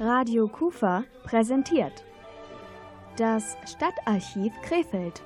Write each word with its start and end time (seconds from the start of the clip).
Radio 0.00 0.48
Kufa 0.48 1.04
präsentiert 1.24 2.04
das 3.16 3.56
Stadtarchiv 3.66 4.52
Krefeld. 4.62 5.22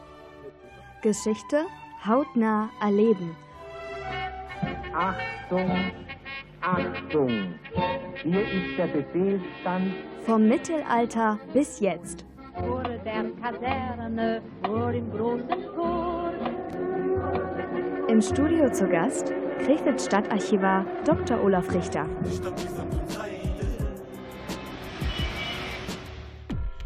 Geschichte 1.02 1.64
hautnah 2.06 2.68
erleben. 2.80 3.36
Achtung, 4.92 5.70
Achtung! 6.60 7.54
Hier 8.22 8.42
ist 8.42 8.78
der 8.78 8.86
Befehlsstand. 8.88 9.94
Vom 10.22 10.48
Mittelalter 10.48 11.38
bis 11.52 11.80
jetzt. 11.80 12.24
Vor 12.58 12.82
der 12.82 13.24
Kaserne, 13.40 14.42
vor 14.64 14.90
dem 14.92 15.10
großen 15.12 15.62
Tor. 15.74 16.32
Im 18.08 18.20
Studio 18.20 18.70
zu 18.70 18.88
Gast 18.88 19.32
Krefeld 19.64 20.00
Stadtarchivar 20.00 20.84
Dr. 21.04 21.42
Olaf 21.42 21.72
Richter. 21.74 22.06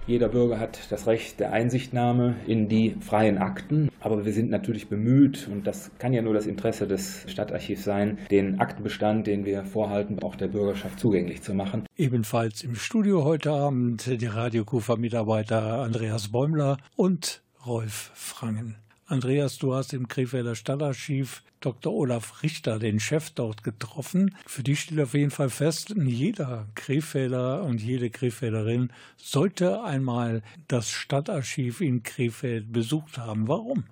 Jeder 0.06 0.28
Bürger 0.28 0.58
hat 0.58 0.90
das 0.90 1.06
Recht 1.06 1.38
der 1.38 1.52
Einsichtnahme 1.52 2.34
in 2.46 2.68
die 2.68 2.96
freien 3.00 3.38
Akten, 3.38 3.90
aber 4.00 4.24
wir 4.24 4.32
sind 4.32 4.50
natürlich 4.50 4.88
bemüht, 4.88 5.46
und 5.46 5.66
das 5.66 5.92
kann 5.98 6.12
ja 6.12 6.20
nur 6.20 6.34
das 6.34 6.46
Interesse 6.46 6.88
des 6.88 7.30
Stadtarchivs 7.30 7.84
sein, 7.84 8.18
den 8.30 8.58
Aktenbestand, 8.60 9.26
den 9.26 9.44
wir 9.44 9.64
vorhalten, 9.64 10.18
auch 10.22 10.34
der 10.34 10.48
Bürgerschaft 10.48 10.98
zugänglich 10.98 11.42
zu 11.42 11.54
machen. 11.54 11.86
Ebenfalls 11.96 12.64
im 12.64 12.74
Studio 12.74 13.24
heute 13.24 13.52
Abend 13.52 14.20
die 14.20 14.26
Radiokufa-Mitarbeiter 14.26 15.80
Andreas 15.80 16.32
Bäumler 16.32 16.78
und 16.96 17.42
Rolf 17.64 18.10
Frangen. 18.14 18.76
Andreas, 19.10 19.58
du 19.58 19.74
hast 19.74 19.92
im 19.92 20.06
Krefelder 20.06 20.54
Stadtarchiv 20.54 21.42
Dr. 21.58 21.92
Olaf 21.92 22.44
Richter, 22.44 22.78
den 22.78 23.00
Chef 23.00 23.30
dort 23.30 23.64
getroffen. 23.64 24.36
Für 24.46 24.62
dich 24.62 24.82
steht 24.82 25.00
auf 25.00 25.14
jeden 25.14 25.32
Fall 25.32 25.50
fest, 25.50 25.92
jeder 25.96 26.68
Krefelder 26.76 27.64
und 27.64 27.82
jede 27.82 28.08
Krefelderin 28.10 28.92
sollte 29.16 29.82
einmal 29.82 30.42
das 30.68 30.90
Stadtarchiv 30.90 31.80
in 31.80 32.04
Krefeld 32.04 32.70
besucht 32.70 33.18
haben. 33.18 33.48
Warum? 33.48 33.82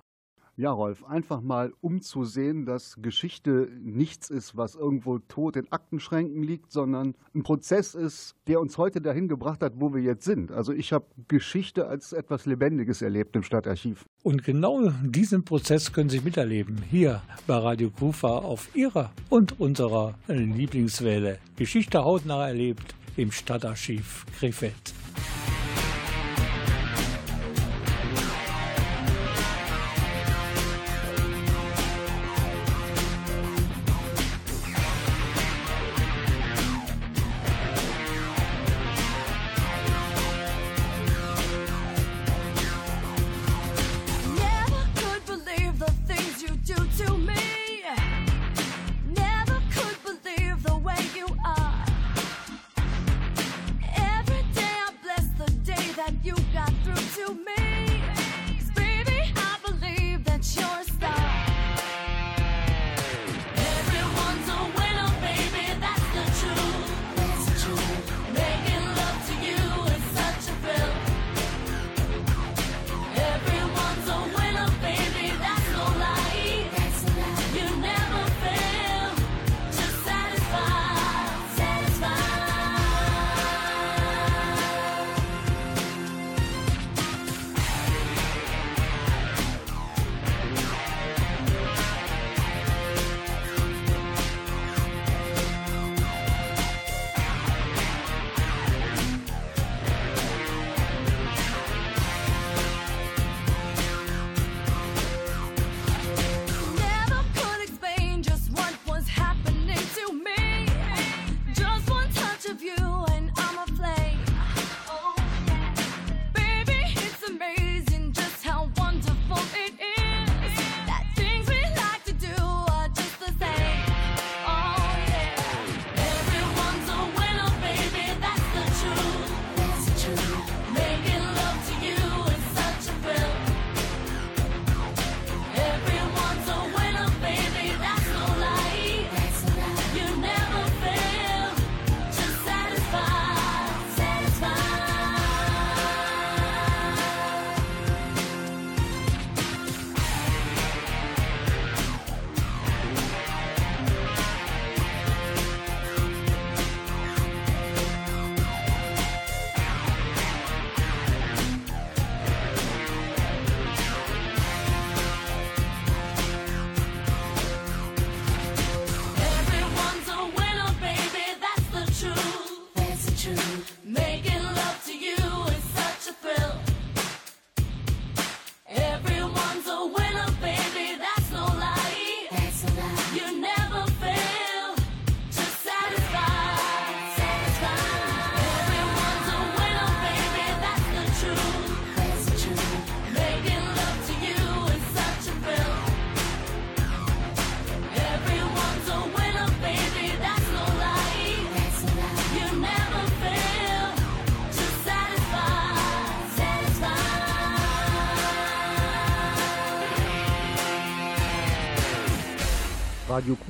Ja, 0.59 0.71
Rolf, 0.71 1.05
einfach 1.05 1.39
mal 1.39 1.71
umzusehen, 1.79 2.65
dass 2.65 2.97
Geschichte 3.01 3.69
nichts 3.81 4.29
ist, 4.29 4.57
was 4.57 4.75
irgendwo 4.75 5.19
tot 5.19 5.55
in 5.55 5.71
Aktenschränken 5.71 6.43
liegt, 6.43 6.73
sondern 6.73 7.15
ein 7.33 7.43
Prozess 7.43 7.95
ist, 7.95 8.35
der 8.45 8.59
uns 8.59 8.77
heute 8.77 8.99
dahin 8.99 9.29
gebracht 9.29 9.61
hat, 9.63 9.75
wo 9.77 9.93
wir 9.93 10.01
jetzt 10.01 10.25
sind. 10.25 10.51
Also 10.51 10.73
ich 10.73 10.91
habe 10.91 11.05
Geschichte 11.29 11.87
als 11.87 12.11
etwas 12.11 12.45
Lebendiges 12.45 13.01
erlebt 13.01 13.37
im 13.37 13.43
Stadtarchiv. 13.43 14.03
Und 14.21 14.43
genau 14.43 14.91
diesen 15.01 15.45
Prozess 15.45 15.93
können 15.93 16.09
Sie 16.09 16.19
miterleben, 16.19 16.83
hier 16.91 17.21
bei 17.47 17.55
Radio 17.55 17.89
Kufa 17.89 18.27
auf 18.27 18.75
Ihrer 18.75 19.11
und 19.29 19.61
unserer 19.61 20.15
Lieblingswelle. 20.27 21.39
Geschichte 21.55 22.03
hautnah 22.03 22.49
erlebt 22.49 22.95
im 23.15 23.31
Stadtarchiv 23.31 24.25
Krefeld. 24.37 24.93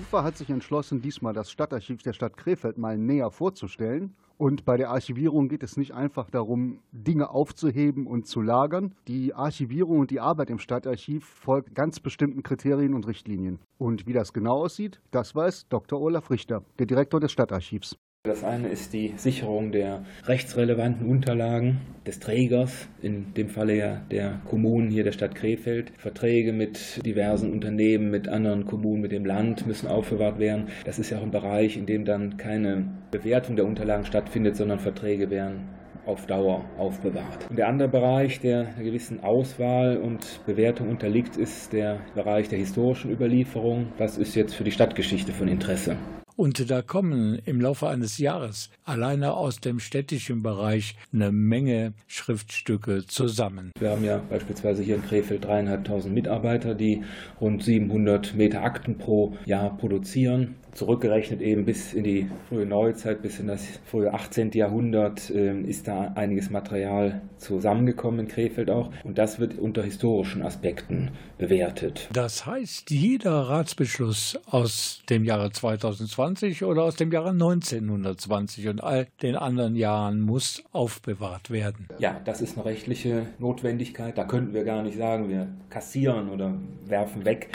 Kufa 0.09 0.23
hat 0.23 0.37
sich 0.37 0.49
entschlossen, 0.49 1.03
diesmal 1.03 1.33
das 1.33 1.51
Stadtarchiv 1.51 2.01
der 2.01 2.13
Stadt 2.13 2.35
Krefeld 2.35 2.79
mal 2.79 2.97
näher 2.97 3.29
vorzustellen. 3.29 4.15
Und 4.39 4.65
bei 4.65 4.75
der 4.75 4.89
Archivierung 4.89 5.49
geht 5.49 5.61
es 5.61 5.77
nicht 5.77 5.93
einfach 5.93 6.31
darum, 6.31 6.79
Dinge 6.91 7.29
aufzuheben 7.29 8.07
und 8.07 8.25
zu 8.25 8.41
lagern. 8.41 8.95
Die 9.07 9.35
Archivierung 9.35 9.99
und 9.99 10.09
die 10.09 10.19
Arbeit 10.19 10.49
im 10.49 10.57
Stadtarchiv 10.57 11.25
folgt 11.25 11.75
ganz 11.75 11.99
bestimmten 11.99 12.41
Kriterien 12.41 12.95
und 12.95 13.05
Richtlinien. 13.05 13.59
Und 13.77 14.07
wie 14.07 14.13
das 14.13 14.33
genau 14.33 14.63
aussieht, 14.63 14.99
das 15.11 15.35
weiß 15.35 15.67
Dr. 15.69 16.01
Olaf 16.01 16.31
Richter, 16.31 16.63
der 16.79 16.87
Direktor 16.87 17.19
des 17.19 17.31
Stadtarchivs. 17.31 17.95
Das 18.25 18.43
eine 18.43 18.67
ist 18.67 18.91
die 18.91 19.13
Sicherung 19.15 19.71
der 19.71 20.03
rechtsrelevanten 20.25 21.07
Unterlagen 21.07 21.79
des 22.05 22.19
Trägers, 22.19 22.89
in 23.01 23.33
dem 23.33 23.47
Falle 23.47 23.77
ja 23.77 24.01
der 24.11 24.41
Kommunen 24.43 24.89
hier 24.89 25.05
der 25.05 25.13
Stadt 25.13 25.35
Krefeld. 25.35 25.93
Verträge 25.97 26.51
mit 26.51 26.99
diversen 27.05 27.49
Unternehmen, 27.49 28.11
mit 28.11 28.27
anderen 28.27 28.65
Kommunen, 28.65 29.03
mit 29.03 29.13
dem 29.13 29.23
Land 29.23 29.65
müssen 29.67 29.87
aufbewahrt 29.87 30.37
werden. 30.37 30.67
Das 30.83 30.99
ist 30.99 31.11
ja 31.11 31.19
auch 31.19 31.23
ein 31.23 31.31
Bereich, 31.31 31.77
in 31.77 31.85
dem 31.85 32.03
dann 32.03 32.35
keine 32.35 32.89
Bewertung 33.09 33.55
der 33.55 33.65
Unterlagen 33.65 34.03
stattfindet, 34.03 34.57
sondern 34.57 34.79
Verträge 34.79 35.29
werden 35.29 35.69
auf 36.05 36.25
Dauer 36.25 36.65
aufbewahrt. 36.77 37.49
Und 37.49 37.57
der 37.57 37.69
andere 37.69 37.87
Bereich, 37.87 38.41
der 38.41 38.67
einer 38.75 38.83
gewissen 38.83 39.23
Auswahl 39.23 39.95
und 39.95 40.41
Bewertung 40.45 40.89
unterliegt, 40.89 41.37
ist 41.37 41.71
der 41.71 42.01
Bereich 42.15 42.49
der 42.49 42.59
historischen 42.59 43.11
Überlieferung. 43.11 43.93
Was 43.97 44.17
ist 44.17 44.35
jetzt 44.35 44.55
für 44.55 44.65
die 44.65 44.71
Stadtgeschichte 44.71 45.31
von 45.31 45.47
Interesse? 45.47 45.95
Und 46.39 46.71
da 46.71 46.81
kommen 46.81 47.37
im 47.43 47.59
Laufe 47.59 47.89
eines 47.89 48.17
Jahres 48.17 48.69
alleine 48.85 49.33
aus 49.33 49.59
dem 49.59 49.79
städtischen 49.79 50.41
Bereich 50.41 50.95
eine 51.11 51.33
Menge 51.33 51.91
Schriftstücke 52.07 53.05
zusammen. 53.05 53.73
Wir 53.77 53.89
haben 53.89 54.05
ja 54.05 54.21
beispielsweise 54.29 54.81
hier 54.81 54.95
in 54.95 55.03
Krefeld 55.03 55.43
dreieinhalbtausend 55.43 56.13
Mitarbeiter, 56.13 56.75
die 56.75 57.03
rund 57.41 57.61
700 57.61 58.35
Meter 58.35 58.63
Akten 58.63 58.97
pro 58.97 59.33
Jahr 59.45 59.75
produzieren 59.75 60.55
zurückgerechnet 60.73 61.41
eben 61.41 61.65
bis 61.65 61.93
in 61.93 62.03
die 62.03 62.29
frühe 62.47 62.65
Neuzeit, 62.65 63.21
bis 63.21 63.39
in 63.39 63.47
das 63.47 63.65
frühe 63.85 64.13
18. 64.13 64.51
Jahrhundert 64.51 65.29
äh, 65.29 65.59
ist 65.61 65.87
da 65.87 66.11
einiges 66.15 66.49
Material 66.49 67.21
zusammengekommen 67.37 68.21
in 68.21 68.27
Krefeld 68.27 68.69
auch. 68.69 68.91
Und 69.03 69.17
das 69.17 69.39
wird 69.39 69.57
unter 69.57 69.83
historischen 69.83 70.41
Aspekten 70.41 71.11
bewertet. 71.37 72.09
Das 72.13 72.45
heißt, 72.45 72.91
jeder 72.91 73.49
Ratsbeschluss 73.49 74.39
aus 74.45 75.03
dem 75.09 75.23
Jahre 75.23 75.51
2020 75.51 76.63
oder 76.63 76.83
aus 76.83 76.95
dem 76.95 77.11
Jahre 77.11 77.29
1920 77.29 78.67
und 78.67 78.83
all 78.83 79.07
den 79.21 79.35
anderen 79.35 79.75
Jahren 79.75 80.21
muss 80.21 80.63
aufbewahrt 80.71 81.49
werden. 81.49 81.87
Ja, 81.99 82.19
das 82.25 82.41
ist 82.41 82.57
eine 82.57 82.65
rechtliche 82.65 83.27
Notwendigkeit. 83.39 84.17
Da 84.17 84.25
könnten 84.25 84.53
wir 84.53 84.63
gar 84.63 84.83
nicht 84.83 84.97
sagen, 84.97 85.29
wir 85.29 85.47
kassieren 85.69 86.29
oder 86.29 86.53
werfen 86.85 87.25
weg 87.25 87.49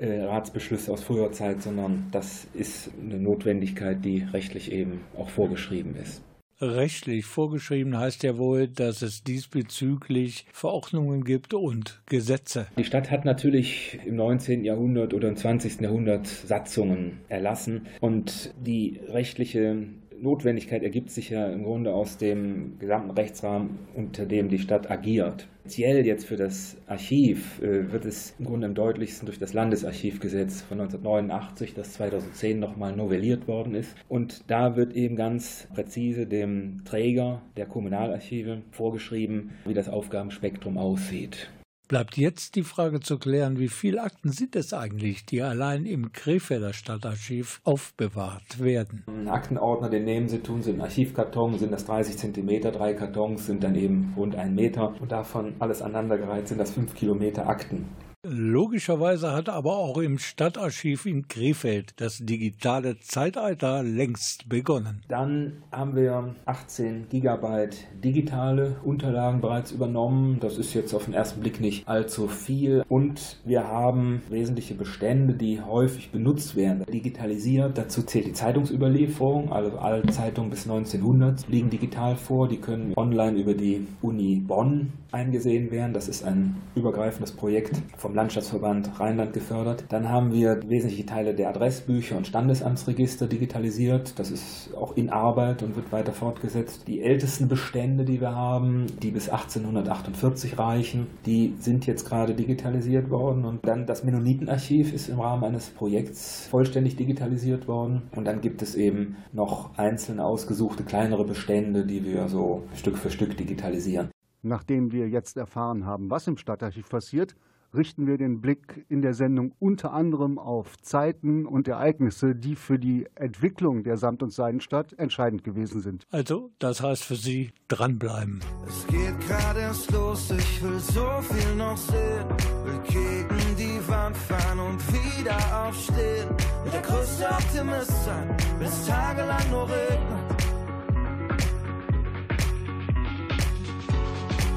äh, 0.00 0.22
Ratsbeschlüsse 0.22 0.92
aus 0.92 1.02
früher 1.02 1.30
Zeit, 1.32 1.62
sondern 1.62 2.08
das 2.10 2.46
ist 2.54 2.90
eine 3.00 3.18
Notwendigkeit, 3.18 4.04
die 4.04 4.26
rechtlich 4.32 4.72
eben 4.72 5.00
auch 5.16 5.28
vorgeschrieben 5.30 5.94
ist. 5.96 6.22
Rechtlich 6.62 7.24
vorgeschrieben 7.24 7.98
heißt 7.98 8.22
ja 8.22 8.36
wohl, 8.36 8.68
dass 8.68 9.00
es 9.00 9.22
diesbezüglich 9.22 10.44
Verordnungen 10.52 11.24
gibt 11.24 11.54
und 11.54 12.02
Gesetze. 12.04 12.66
Die 12.76 12.84
Stadt 12.84 13.10
hat 13.10 13.24
natürlich 13.24 13.98
im 14.04 14.16
19. 14.16 14.64
Jahrhundert 14.64 15.14
oder 15.14 15.28
im 15.28 15.36
20. 15.36 15.80
Jahrhundert 15.80 16.26
Satzungen 16.26 17.20
erlassen 17.28 17.86
und 18.00 18.54
die 18.60 19.00
rechtliche 19.08 19.86
Notwendigkeit 20.22 20.82
ergibt 20.82 21.10
sich 21.10 21.30
ja 21.30 21.46
im 21.46 21.64
Grunde 21.64 21.92
aus 21.92 22.16
dem 22.18 22.78
gesamten 22.78 23.10
Rechtsrahmen, 23.10 23.78
unter 23.94 24.26
dem 24.26 24.48
die 24.48 24.58
Stadt 24.58 24.90
agiert. 24.90 25.48
Speziell 25.60 26.04
jetzt 26.04 26.26
für 26.26 26.36
das 26.36 26.76
Archiv 26.88 27.62
äh, 27.62 27.92
wird 27.92 28.04
es 28.04 28.34
im 28.38 28.46
Grunde 28.46 28.66
am 28.66 28.74
deutlichsten 28.74 29.26
durch 29.26 29.38
das 29.38 29.54
Landesarchivgesetz 29.54 30.62
von 30.62 30.80
1989, 30.80 31.74
das 31.74 31.92
2010 31.92 32.58
nochmal 32.58 32.96
novelliert 32.96 33.46
worden 33.46 33.74
ist. 33.74 33.94
Und 34.08 34.50
da 34.50 34.74
wird 34.74 34.94
eben 34.94 35.16
ganz 35.16 35.68
präzise 35.72 36.26
dem 36.26 36.82
Träger 36.84 37.42
der 37.56 37.66
Kommunalarchive 37.66 38.62
vorgeschrieben, 38.72 39.50
wie 39.64 39.74
das 39.74 39.88
Aufgabenspektrum 39.88 40.76
aussieht. 40.76 41.50
Bleibt 41.90 42.16
jetzt 42.16 42.54
die 42.54 42.62
Frage 42.62 43.00
zu 43.00 43.18
klären, 43.18 43.58
wie 43.58 43.66
viele 43.66 44.04
Akten 44.04 44.30
sind 44.30 44.54
es 44.54 44.72
eigentlich, 44.72 45.26
die 45.26 45.42
allein 45.42 45.86
im 45.86 46.12
Krefelder 46.12 46.72
Stadtarchiv 46.72 47.60
aufbewahrt 47.64 48.60
werden? 48.60 49.02
Ein 49.08 49.26
Aktenordner, 49.26 49.90
den 49.90 50.04
nehmen 50.04 50.28
Sie, 50.28 50.38
tun 50.38 50.62
Sie 50.62 50.70
in 50.70 50.80
Archivkarton, 50.80 51.58
sind 51.58 51.72
das 51.72 51.86
30 51.86 52.16
Zentimeter, 52.16 52.70
drei 52.70 52.94
Kartons 52.94 53.44
sind 53.44 53.64
dann 53.64 53.74
eben 53.74 54.14
rund 54.16 54.36
ein 54.36 54.54
Meter 54.54 54.94
und 55.00 55.10
davon 55.10 55.56
alles 55.58 55.82
aneinandergereiht 55.82 56.46
sind 56.46 56.58
das 56.58 56.70
fünf 56.70 56.94
Kilometer 56.94 57.48
Akten. 57.48 57.86
Logischerweise 58.22 59.32
hat 59.32 59.48
aber 59.48 59.78
auch 59.78 59.96
im 59.96 60.18
Stadtarchiv 60.18 61.06
in 61.06 61.26
Krefeld 61.26 61.94
das 62.02 62.18
digitale 62.18 63.00
Zeitalter 63.00 63.82
längst 63.82 64.46
begonnen. 64.46 65.00
Dann 65.08 65.62
haben 65.72 65.96
wir 65.96 66.34
18 66.44 67.08
Gigabyte 67.08 67.78
digitale 68.04 68.76
Unterlagen 68.84 69.40
bereits 69.40 69.72
übernommen. 69.72 70.38
Das 70.38 70.58
ist 70.58 70.74
jetzt 70.74 70.92
auf 70.92 71.06
den 71.06 71.14
ersten 71.14 71.40
Blick 71.40 71.62
nicht 71.62 71.88
allzu 71.88 72.28
viel. 72.28 72.84
Und 72.90 73.40
wir 73.46 73.66
haben 73.66 74.20
wesentliche 74.28 74.74
Bestände, 74.74 75.32
die 75.32 75.62
häufig 75.62 76.12
benutzt 76.12 76.56
werden, 76.56 76.84
digitalisiert. 76.92 77.78
Dazu 77.78 78.02
zählt 78.02 78.26
die 78.26 78.34
Zeitungsüberlieferung. 78.34 79.50
Also 79.50 79.78
alle 79.78 80.06
Zeitungen 80.08 80.50
bis 80.50 80.68
1900 80.68 81.48
liegen 81.48 81.70
digital 81.70 82.16
vor. 82.16 82.48
Die 82.48 82.58
können 82.58 82.92
online 82.96 83.38
über 83.38 83.54
die 83.54 83.86
Uni 84.02 84.44
Bonn 84.46 84.92
eingesehen 85.10 85.70
werden. 85.70 85.94
Das 85.94 86.06
ist 86.06 86.22
ein 86.22 86.56
übergreifendes 86.74 87.32
Projekt 87.32 87.80
vom 88.10 88.16
Landschaftsverband 88.16 88.98
Rheinland 88.98 89.32
gefördert. 89.32 89.84
Dann 89.88 90.08
haben 90.08 90.32
wir 90.32 90.60
wesentliche 90.68 91.06
Teile 91.06 91.32
der 91.32 91.50
Adressbücher 91.50 92.16
und 92.16 92.26
Standesamtsregister 92.26 93.28
digitalisiert. 93.28 94.18
Das 94.18 94.32
ist 94.32 94.74
auch 94.74 94.96
in 94.96 95.10
Arbeit 95.10 95.62
und 95.62 95.76
wird 95.76 95.92
weiter 95.92 96.10
fortgesetzt. 96.10 96.88
Die 96.88 97.02
ältesten 97.02 97.46
Bestände, 97.46 98.04
die 98.04 98.20
wir 98.20 98.34
haben, 98.34 98.86
die 99.00 99.12
bis 99.12 99.28
1848 99.28 100.58
reichen, 100.58 101.06
die 101.24 101.54
sind 101.60 101.86
jetzt 101.86 102.08
gerade 102.08 102.34
digitalisiert 102.34 103.10
worden. 103.10 103.44
Und 103.44 103.64
dann 103.64 103.86
das 103.86 104.02
Mennonitenarchiv 104.02 104.92
ist 104.92 105.08
im 105.08 105.20
Rahmen 105.20 105.44
eines 105.44 105.70
Projekts 105.70 106.48
vollständig 106.48 106.96
digitalisiert 106.96 107.68
worden. 107.68 108.02
Und 108.16 108.24
dann 108.24 108.40
gibt 108.40 108.60
es 108.60 108.74
eben 108.74 109.18
noch 109.32 109.78
einzelne 109.78 110.24
ausgesuchte 110.24 110.82
kleinere 110.82 111.24
Bestände, 111.24 111.86
die 111.86 112.04
wir 112.04 112.26
so 112.26 112.64
Stück 112.74 112.98
für 112.98 113.10
Stück 113.10 113.36
digitalisieren. 113.36 114.10
Nachdem 114.42 114.90
wir 114.90 115.06
jetzt 115.06 115.36
erfahren 115.36 115.86
haben, 115.86 116.10
was 116.10 116.26
im 116.26 116.38
Stadtarchiv 116.38 116.88
passiert, 116.88 117.36
richten 117.74 118.06
wir 118.06 118.18
den 118.18 118.40
Blick 118.40 118.84
in 118.88 119.02
der 119.02 119.14
Sendung 119.14 119.52
unter 119.58 119.92
anderem 119.92 120.38
auf 120.38 120.76
Zeiten 120.82 121.46
und 121.46 121.68
Ereignisse, 121.68 122.34
die 122.34 122.56
für 122.56 122.78
die 122.78 123.06
Entwicklung 123.14 123.82
der 123.82 123.96
Samt- 123.96 124.22
und 124.22 124.32
Seidenstadt 124.32 124.92
entscheidend 124.98 125.44
gewesen 125.44 125.80
sind. 125.80 126.06
Also, 126.10 126.50
das 126.58 126.82
heißt 126.82 127.04
für 127.04 127.16
Sie 127.16 127.52
dranbleiben. 127.68 128.40
Es 128.66 128.86
geht 128.86 129.20
gerade 129.20 129.60
erst 129.60 129.90
los, 129.92 130.30
ich 130.30 130.62
will 130.62 130.78
so 130.78 131.06
viel 131.22 131.56
noch 131.56 131.76
sehen. 131.76 132.26
Will 132.64 132.80
gegen 132.88 133.56
die 133.56 133.88
Wand 133.88 134.16
fahren 134.16 134.58
und 134.58 134.80
wieder 134.92 135.66
aufstehen. 135.66 136.28
Will 136.64 136.72
der 136.72 136.82
größte 136.82 137.24
Optimist 137.24 138.04
sein, 138.04 138.36
will 138.58 138.66
es 138.66 138.86
tagelang 138.86 139.50
nur 139.50 139.68
regnen. 139.68 140.20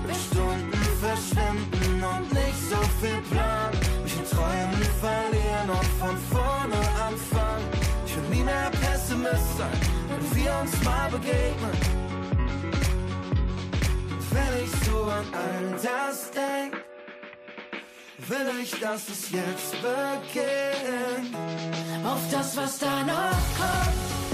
Will 0.05 0.15
Stunden 0.15 0.83
verschwinden 0.99 1.82
und 2.03 2.33
nicht 2.33 2.61
so 2.69 2.77
viel 3.01 3.21
Plan. 3.31 3.71
Mich 4.03 4.17
in 4.17 4.25
Träumen 4.25 4.83
verlieren 4.99 5.69
und 5.69 5.89
von 5.99 6.17
vorne 6.31 6.79
anfangen. 7.07 7.67
Ich 8.05 8.15
will 8.15 8.37
nie 8.37 8.43
mehr 8.43 8.71
Pessimist 8.81 9.57
sein, 9.57 9.79
wenn 10.09 10.35
wir 10.35 10.51
uns 10.61 10.83
mal 10.83 11.09
begegnen. 11.09 11.77
Und 14.11 14.23
wenn 14.35 14.63
ich 14.63 14.71
so 14.85 15.03
an 15.03 15.25
all 15.33 15.71
das 15.81 16.31
denk, 16.31 16.83
will 18.27 18.61
ich, 18.61 18.79
dass 18.79 19.09
es 19.09 19.31
jetzt 19.31 19.73
beginnt. 19.81 21.35
Auf 22.05 22.21
das, 22.31 22.55
was 22.57 22.79
da 22.79 23.03
noch 23.03 23.43
kommt. 23.57 24.32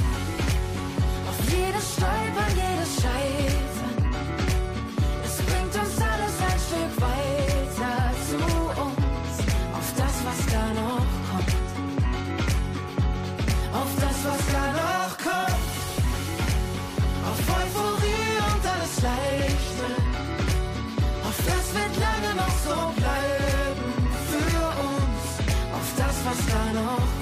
Was 26.76 27.19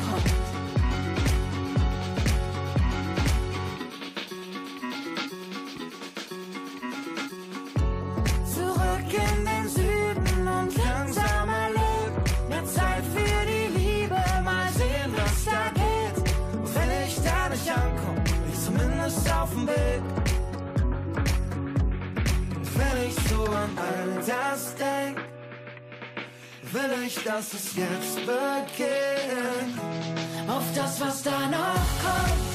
dass 27.28 27.54
es 27.54 27.76
jetzt 27.76 28.16
beginnt. 28.16 29.78
Auf 30.48 30.64
das, 30.74 31.02
was 31.02 31.24
da 31.24 31.40
noch 31.48 31.88
kommt. 32.04 32.48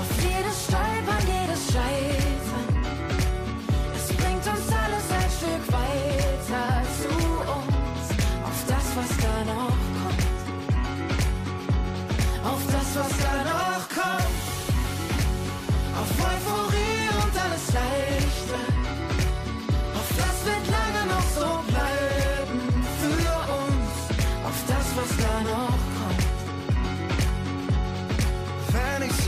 Auf 0.00 0.10
jedes 0.24 0.64
Stolpern, 0.64 1.24
jedes 1.26 1.62
Scheitern. 1.70 2.68
Es 3.94 4.06
bringt 4.16 4.46
uns 4.52 4.66
alles 4.84 5.06
ein 5.20 5.30
Stück 5.38 5.64
weiter 5.70 6.82
zu 7.00 7.12
uns. 7.56 8.04
Auf 8.48 8.60
das, 8.72 8.86
was 8.96 9.10
da 9.24 9.36
noch 9.52 9.80
kommt. 10.00 10.40
Auf 12.52 12.62
das, 12.72 12.88
was 13.00 13.12
da 13.24 13.34
noch 13.52 13.84
kommt. 13.98 14.38
Auf 16.00 16.10
Euphorie 16.30 17.08
und 17.22 17.34
alles 17.38 17.66
leichter. 17.74 18.09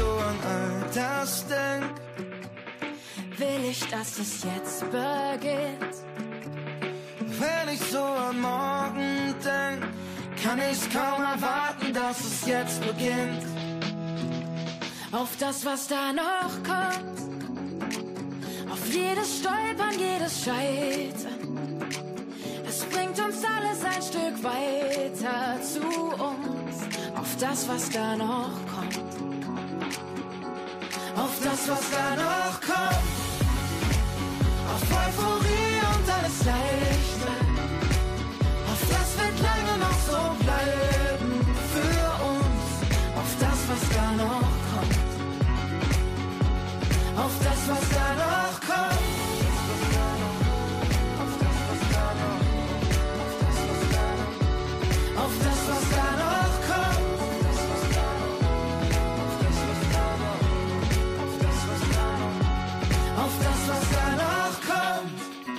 So 0.02 0.10
an 0.30 0.38
all 0.54 0.90
das 0.94 1.46
denk, 1.46 1.94
Will 3.38 3.64
ich, 3.70 3.80
dass 3.88 4.18
es 4.18 4.44
jetzt 4.44 4.80
beginnt. 4.90 5.94
wenn 7.40 7.74
ich 7.74 7.80
so 7.90 8.04
an 8.28 8.40
morgen 8.40 9.34
denk, 9.44 9.80
kann 10.42 10.58
ich's 10.70 10.88
kaum 10.90 11.22
erwarten, 11.22 11.92
dass 11.92 12.20
es 12.20 12.46
jetzt 12.46 12.80
beginnt. 12.86 13.44
Auf 15.12 15.30
das, 15.38 15.64
was 15.64 15.88
da 15.88 16.12
noch 16.12 16.54
kommt. 16.72 17.18
Auf 18.70 18.84
jedes 18.92 19.38
Stolpern, 19.38 19.96
jedes 19.98 20.44
Scheitern. 20.44 21.42
Es 22.68 22.84
bringt 22.84 23.18
uns 23.18 23.38
alles 23.56 23.80
ein 23.84 24.02
Stück 24.10 24.36
weiter 24.42 25.60
zu 25.62 25.86
uns. 26.30 26.76
Auf 27.16 27.36
das, 27.38 27.68
was 27.68 27.90
da 27.90 28.16
noch 28.16 28.54
kommt. 28.72 29.31
Auf 31.22 31.38
das, 31.44 31.68
was 31.68 31.84
da 31.94 32.06
noch 32.16 32.60
kommt. 32.60 33.16
Auf 34.72 34.82
Euphorie 35.02 35.78
und 35.94 36.06
alles 36.16 36.38
leichter. 36.50 37.36
Auf 38.72 38.82
das 38.90 39.08
wird 39.20 39.36
lange 39.48 39.74
noch 39.84 39.98
so 40.10 40.20
bleiben 40.42 41.32
für 41.72 42.06
uns. 42.32 42.64
Auf 43.20 43.32
das, 43.38 43.58
was 43.70 43.82
da 43.96 44.06
noch 44.22 44.52
kommt. 44.72 45.10
Auf 47.24 47.34
das, 47.44 47.60
was 47.70 47.84
da 47.96 48.06
noch 48.24 48.51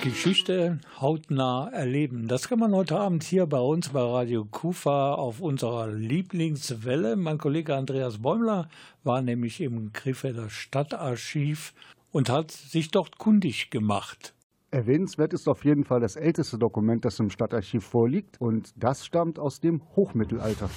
Geschichte 0.04 0.80
hautnah 1.00 1.70
erleben. 1.72 2.28
Das 2.28 2.50
kann 2.50 2.58
man 2.58 2.74
heute 2.74 2.98
Abend 2.98 3.22
hier 3.22 3.46
bei 3.46 3.58
uns 3.58 3.88
bei 3.88 4.02
Radio 4.02 4.44
Kufa 4.44 5.14
auf 5.14 5.40
unserer 5.40 5.86
Lieblingswelle. 5.86 7.16
Mein 7.16 7.38
Kollege 7.38 7.74
Andreas 7.74 8.18
Bäumler 8.20 8.68
war 9.02 9.22
nämlich 9.22 9.62
im 9.62 9.94
Krefelder 9.94 10.50
Stadtarchiv 10.50 11.72
und 12.12 12.28
hat 12.28 12.50
sich 12.50 12.90
dort 12.90 13.16
kundig 13.16 13.70
gemacht. 13.70 14.34
Erwähnenswert 14.70 15.32
ist 15.32 15.48
auf 15.48 15.64
jeden 15.64 15.84
Fall 15.84 16.00
das 16.00 16.16
älteste 16.16 16.58
Dokument, 16.58 17.06
das 17.06 17.18
im 17.18 17.30
Stadtarchiv 17.30 17.82
vorliegt, 17.82 18.38
und 18.38 18.74
das 18.76 19.06
stammt 19.06 19.38
aus 19.38 19.60
dem 19.60 19.80
Hochmittelalter. 19.96 20.68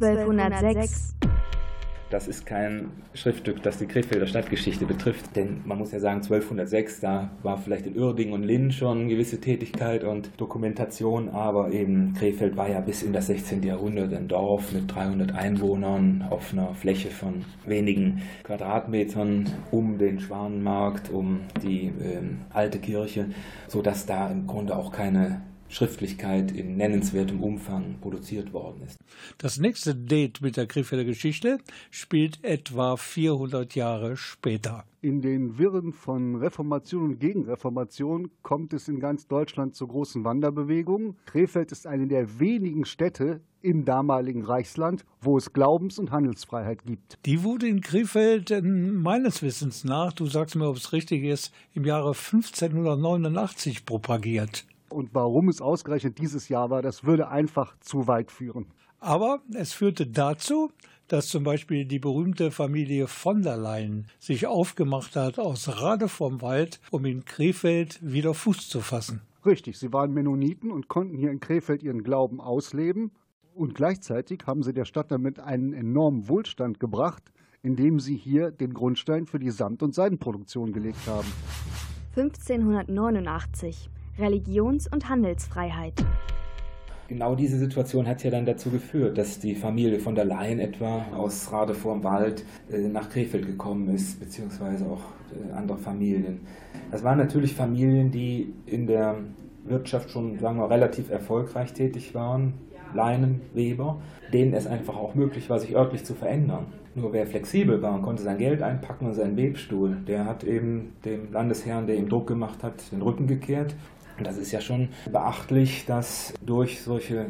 1206. 0.00 1.16
Das 2.10 2.26
ist 2.26 2.46
kein 2.46 2.90
Schriftstück, 3.12 3.62
das 3.62 3.76
die 3.76 3.86
Krefelder 3.86 4.26
Stadtgeschichte 4.26 4.86
betrifft, 4.86 5.36
denn 5.36 5.60
man 5.66 5.76
muss 5.76 5.92
ja 5.92 6.00
sagen, 6.00 6.22
1206, 6.22 7.00
da 7.00 7.30
war 7.42 7.58
vielleicht 7.58 7.86
in 7.86 7.98
Uerdingen 7.98 8.32
und 8.32 8.44
Linn 8.44 8.72
schon 8.72 9.08
gewisse 9.08 9.42
Tätigkeit 9.42 10.04
und 10.04 10.30
Dokumentation, 10.38 11.28
aber 11.28 11.70
eben 11.70 12.14
Krefeld 12.14 12.56
war 12.56 12.70
ja 12.70 12.80
bis 12.80 13.02
in 13.02 13.12
das 13.12 13.26
16. 13.26 13.62
Jahrhundert 13.62 14.14
ein 14.14 14.26
Dorf 14.26 14.72
mit 14.72 14.94
300 14.94 15.34
Einwohnern 15.34 16.26
auf 16.30 16.54
einer 16.54 16.72
Fläche 16.72 17.10
von 17.10 17.44
wenigen 17.66 18.22
Quadratmetern 18.42 19.52
um 19.70 19.98
den 19.98 20.18
Schwanenmarkt, 20.18 21.10
um 21.10 21.40
die 21.62 21.92
ähm, 22.02 22.38
alte 22.48 22.78
Kirche, 22.78 23.26
sodass 23.66 24.06
da 24.06 24.30
im 24.30 24.46
Grunde 24.46 24.76
auch 24.76 24.92
keine 24.92 25.42
Schriftlichkeit 25.68 26.50
in 26.52 26.76
nennenswertem 26.76 27.42
Umfang 27.42 27.96
produziert 28.00 28.52
worden 28.52 28.82
ist. 28.86 28.98
Das 29.38 29.58
nächste 29.58 29.94
Date 29.94 30.40
mit 30.40 30.56
der 30.56 30.66
Krefelder 30.66 31.04
Geschichte 31.04 31.58
spielt 31.90 32.42
etwa 32.44 32.96
400 32.96 33.74
Jahre 33.74 34.16
später. 34.16 34.84
In 35.00 35.20
den 35.20 35.58
Wirren 35.58 35.92
von 35.92 36.36
Reformation 36.36 37.04
und 37.04 37.20
Gegenreformation 37.20 38.30
kommt 38.42 38.72
es 38.72 38.88
in 38.88 38.98
ganz 38.98 39.28
Deutschland 39.28 39.76
zu 39.76 39.86
großen 39.86 40.24
Wanderbewegungen. 40.24 41.16
Krefeld 41.26 41.70
ist 41.70 41.86
eine 41.86 42.08
der 42.08 42.40
wenigen 42.40 42.84
Städte 42.84 43.40
im 43.60 43.84
damaligen 43.84 44.44
Reichsland, 44.44 45.04
wo 45.20 45.36
es 45.36 45.52
Glaubens- 45.52 45.98
und 45.98 46.10
Handelsfreiheit 46.10 46.84
gibt. 46.84 47.18
Die 47.26 47.42
wurde 47.42 47.68
in 47.68 47.80
Krefeld 47.80 48.50
äh, 48.50 48.62
meines 48.62 49.42
Wissens 49.42 49.84
nach, 49.84 50.12
du 50.12 50.26
sagst 50.26 50.56
mir, 50.56 50.68
ob 50.68 50.76
es 50.76 50.92
richtig 50.92 51.24
ist, 51.24 51.52
im 51.74 51.84
Jahre 51.84 52.08
1589 52.08 53.84
propagiert. 53.84 54.64
Und 54.90 55.14
warum 55.14 55.48
es 55.48 55.60
ausgerechnet 55.60 56.18
dieses 56.18 56.48
Jahr 56.48 56.70
war, 56.70 56.82
das 56.82 57.04
würde 57.04 57.28
einfach 57.28 57.76
zu 57.80 58.06
weit 58.06 58.30
führen. 58.30 58.66
Aber 59.00 59.40
es 59.54 59.72
führte 59.72 60.06
dazu, 60.06 60.70
dass 61.06 61.28
zum 61.28 61.42
Beispiel 61.44 61.86
die 61.86 61.98
berühmte 61.98 62.50
Familie 62.50 63.06
von 63.06 63.42
der 63.42 63.56
Leyen 63.56 64.06
sich 64.18 64.46
aufgemacht 64.46 65.16
hat 65.16 65.38
aus 65.38 65.80
Rade 65.80 66.08
vom 66.08 66.42
Wald, 66.42 66.80
um 66.90 67.04
in 67.04 67.24
Krefeld 67.24 67.98
wieder 68.02 68.34
Fuß 68.34 68.68
zu 68.68 68.80
fassen. 68.80 69.22
Richtig, 69.46 69.78
sie 69.78 69.92
waren 69.92 70.12
Mennoniten 70.12 70.70
und 70.70 70.88
konnten 70.88 71.16
hier 71.16 71.30
in 71.30 71.40
Krefeld 71.40 71.82
ihren 71.82 72.02
Glauben 72.02 72.40
ausleben. 72.40 73.12
Und 73.54 73.74
gleichzeitig 73.74 74.40
haben 74.46 74.62
sie 74.62 74.72
der 74.72 74.84
Stadt 74.84 75.10
damit 75.10 75.40
einen 75.40 75.72
enormen 75.72 76.28
Wohlstand 76.28 76.78
gebracht, 76.78 77.22
indem 77.62 77.98
sie 77.98 78.16
hier 78.16 78.50
den 78.50 78.74
Grundstein 78.74 79.26
für 79.26 79.38
die 79.38 79.50
Samt- 79.50 79.82
und 79.82 79.94
Seidenproduktion 79.94 80.72
gelegt 80.72 81.06
haben. 81.06 81.28
1589. 82.16 83.90
Religions- 84.18 84.88
und 84.90 85.08
Handelsfreiheit. 85.08 85.94
Genau 87.08 87.34
diese 87.34 87.56
Situation 87.56 88.06
hat 88.06 88.22
ja 88.22 88.30
dann 88.30 88.44
dazu 88.44 88.70
geführt, 88.70 89.16
dass 89.16 89.38
die 89.38 89.54
Familie 89.54 89.98
von 89.98 90.14
der 90.14 90.26
Leyen 90.26 90.58
etwa 90.58 91.06
aus 91.16 91.50
Rade 91.50 91.72
vorm 91.72 92.04
Wald 92.04 92.44
äh, 92.70 92.80
nach 92.88 93.08
Krefeld 93.08 93.46
gekommen 93.46 93.88
ist, 93.88 94.20
beziehungsweise 94.20 94.84
auch 94.84 95.00
äh, 95.32 95.52
andere 95.52 95.78
Familien. 95.78 96.40
Das 96.90 97.02
waren 97.04 97.16
natürlich 97.16 97.54
Familien, 97.54 98.10
die 98.10 98.52
in 98.66 98.86
der 98.86 99.16
Wirtschaft 99.64 100.10
schon, 100.10 100.38
sagen 100.38 100.58
wir, 100.58 100.68
relativ 100.68 101.10
erfolgreich 101.10 101.72
tätig 101.72 102.14
waren, 102.14 102.54
Leinen, 102.92 103.40
Weber, 103.54 104.00
denen 104.32 104.52
es 104.52 104.66
einfach 104.66 104.96
auch 104.96 105.14
möglich 105.14 105.48
war, 105.48 105.58
sich 105.58 105.74
örtlich 105.76 106.04
zu 106.04 106.14
verändern. 106.14 106.66
Nur 106.94 107.12
wer 107.12 107.26
flexibel 107.26 107.80
war 107.80 107.94
und 107.94 108.02
konnte 108.02 108.22
sein 108.22 108.38
Geld 108.38 108.62
einpacken 108.62 109.06
und 109.06 109.14
seinen 109.14 109.36
Webstuhl, 109.36 109.96
der 110.06 110.24
hat 110.24 110.44
eben 110.44 110.92
dem 111.04 111.32
Landesherrn, 111.32 111.86
der 111.86 111.96
ihm 111.96 112.08
Druck 112.08 112.26
gemacht 112.26 112.62
hat, 112.62 112.90
den 112.92 113.02
Rücken 113.02 113.26
gekehrt 113.26 113.76
das 114.26 114.36
ist 114.36 114.52
ja 114.52 114.60
schon 114.60 114.88
beachtlich, 115.10 115.86
dass 115.86 116.34
durch 116.44 116.82
solche 116.82 117.26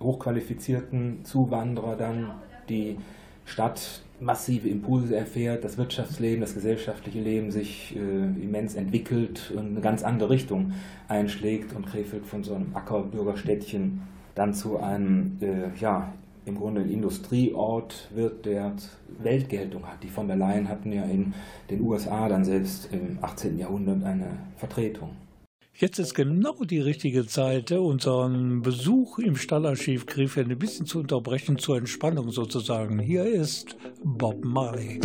hochqualifizierten 0.00 1.24
Zuwanderer 1.24 1.96
dann 1.96 2.32
die 2.68 2.96
Stadt 3.44 4.02
massive 4.20 4.68
Impulse 4.68 5.16
erfährt, 5.16 5.64
das 5.64 5.78
Wirtschaftsleben, 5.78 6.40
das 6.40 6.54
gesellschaftliche 6.54 7.20
Leben 7.20 7.50
sich 7.50 7.96
äh, 7.96 8.42
immens 8.42 8.74
entwickelt 8.74 9.52
und 9.56 9.66
eine 9.70 9.80
ganz 9.80 10.02
andere 10.02 10.30
Richtung 10.30 10.72
einschlägt 11.08 11.74
und 11.74 11.86
Krefeld 11.86 12.26
von 12.26 12.44
so 12.44 12.54
einem 12.54 12.74
Ackerbürgerstädtchen 12.74 14.02
dann 14.34 14.54
zu 14.54 14.78
einem, 14.78 15.38
äh, 15.40 15.78
ja, 15.80 16.12
im 16.46 16.56
Grunde 16.56 16.82
Industrieort 16.82 18.08
wird, 18.14 18.46
der 18.46 18.72
Weltgeltung 19.18 19.86
hat. 19.86 20.02
Die 20.02 20.08
von 20.08 20.26
der 20.26 20.36
Leyen 20.36 20.68
hatten 20.68 20.92
ja 20.92 21.04
in 21.04 21.34
den 21.68 21.80
USA 21.82 22.28
dann 22.28 22.44
selbst 22.44 22.88
im 22.92 23.18
18. 23.20 23.58
Jahrhundert 23.58 24.02
eine 24.04 24.38
Vertretung. 24.56 25.10
Jetzt 25.80 25.98
ist 25.98 26.12
genau 26.12 26.62
die 26.62 26.78
richtige 26.78 27.26
Zeit, 27.26 27.72
unseren 27.72 28.60
Besuch 28.60 29.18
im 29.18 29.34
Stallarchiv 29.34 30.04
Krefeld 30.04 30.50
ein 30.50 30.58
bisschen 30.58 30.84
zu 30.84 30.98
unterbrechen, 30.98 31.56
zur 31.56 31.78
Entspannung 31.78 32.32
sozusagen. 32.32 32.98
Hier 32.98 33.24
ist 33.24 33.78
Bob 34.04 34.44
Marley. 34.44 35.00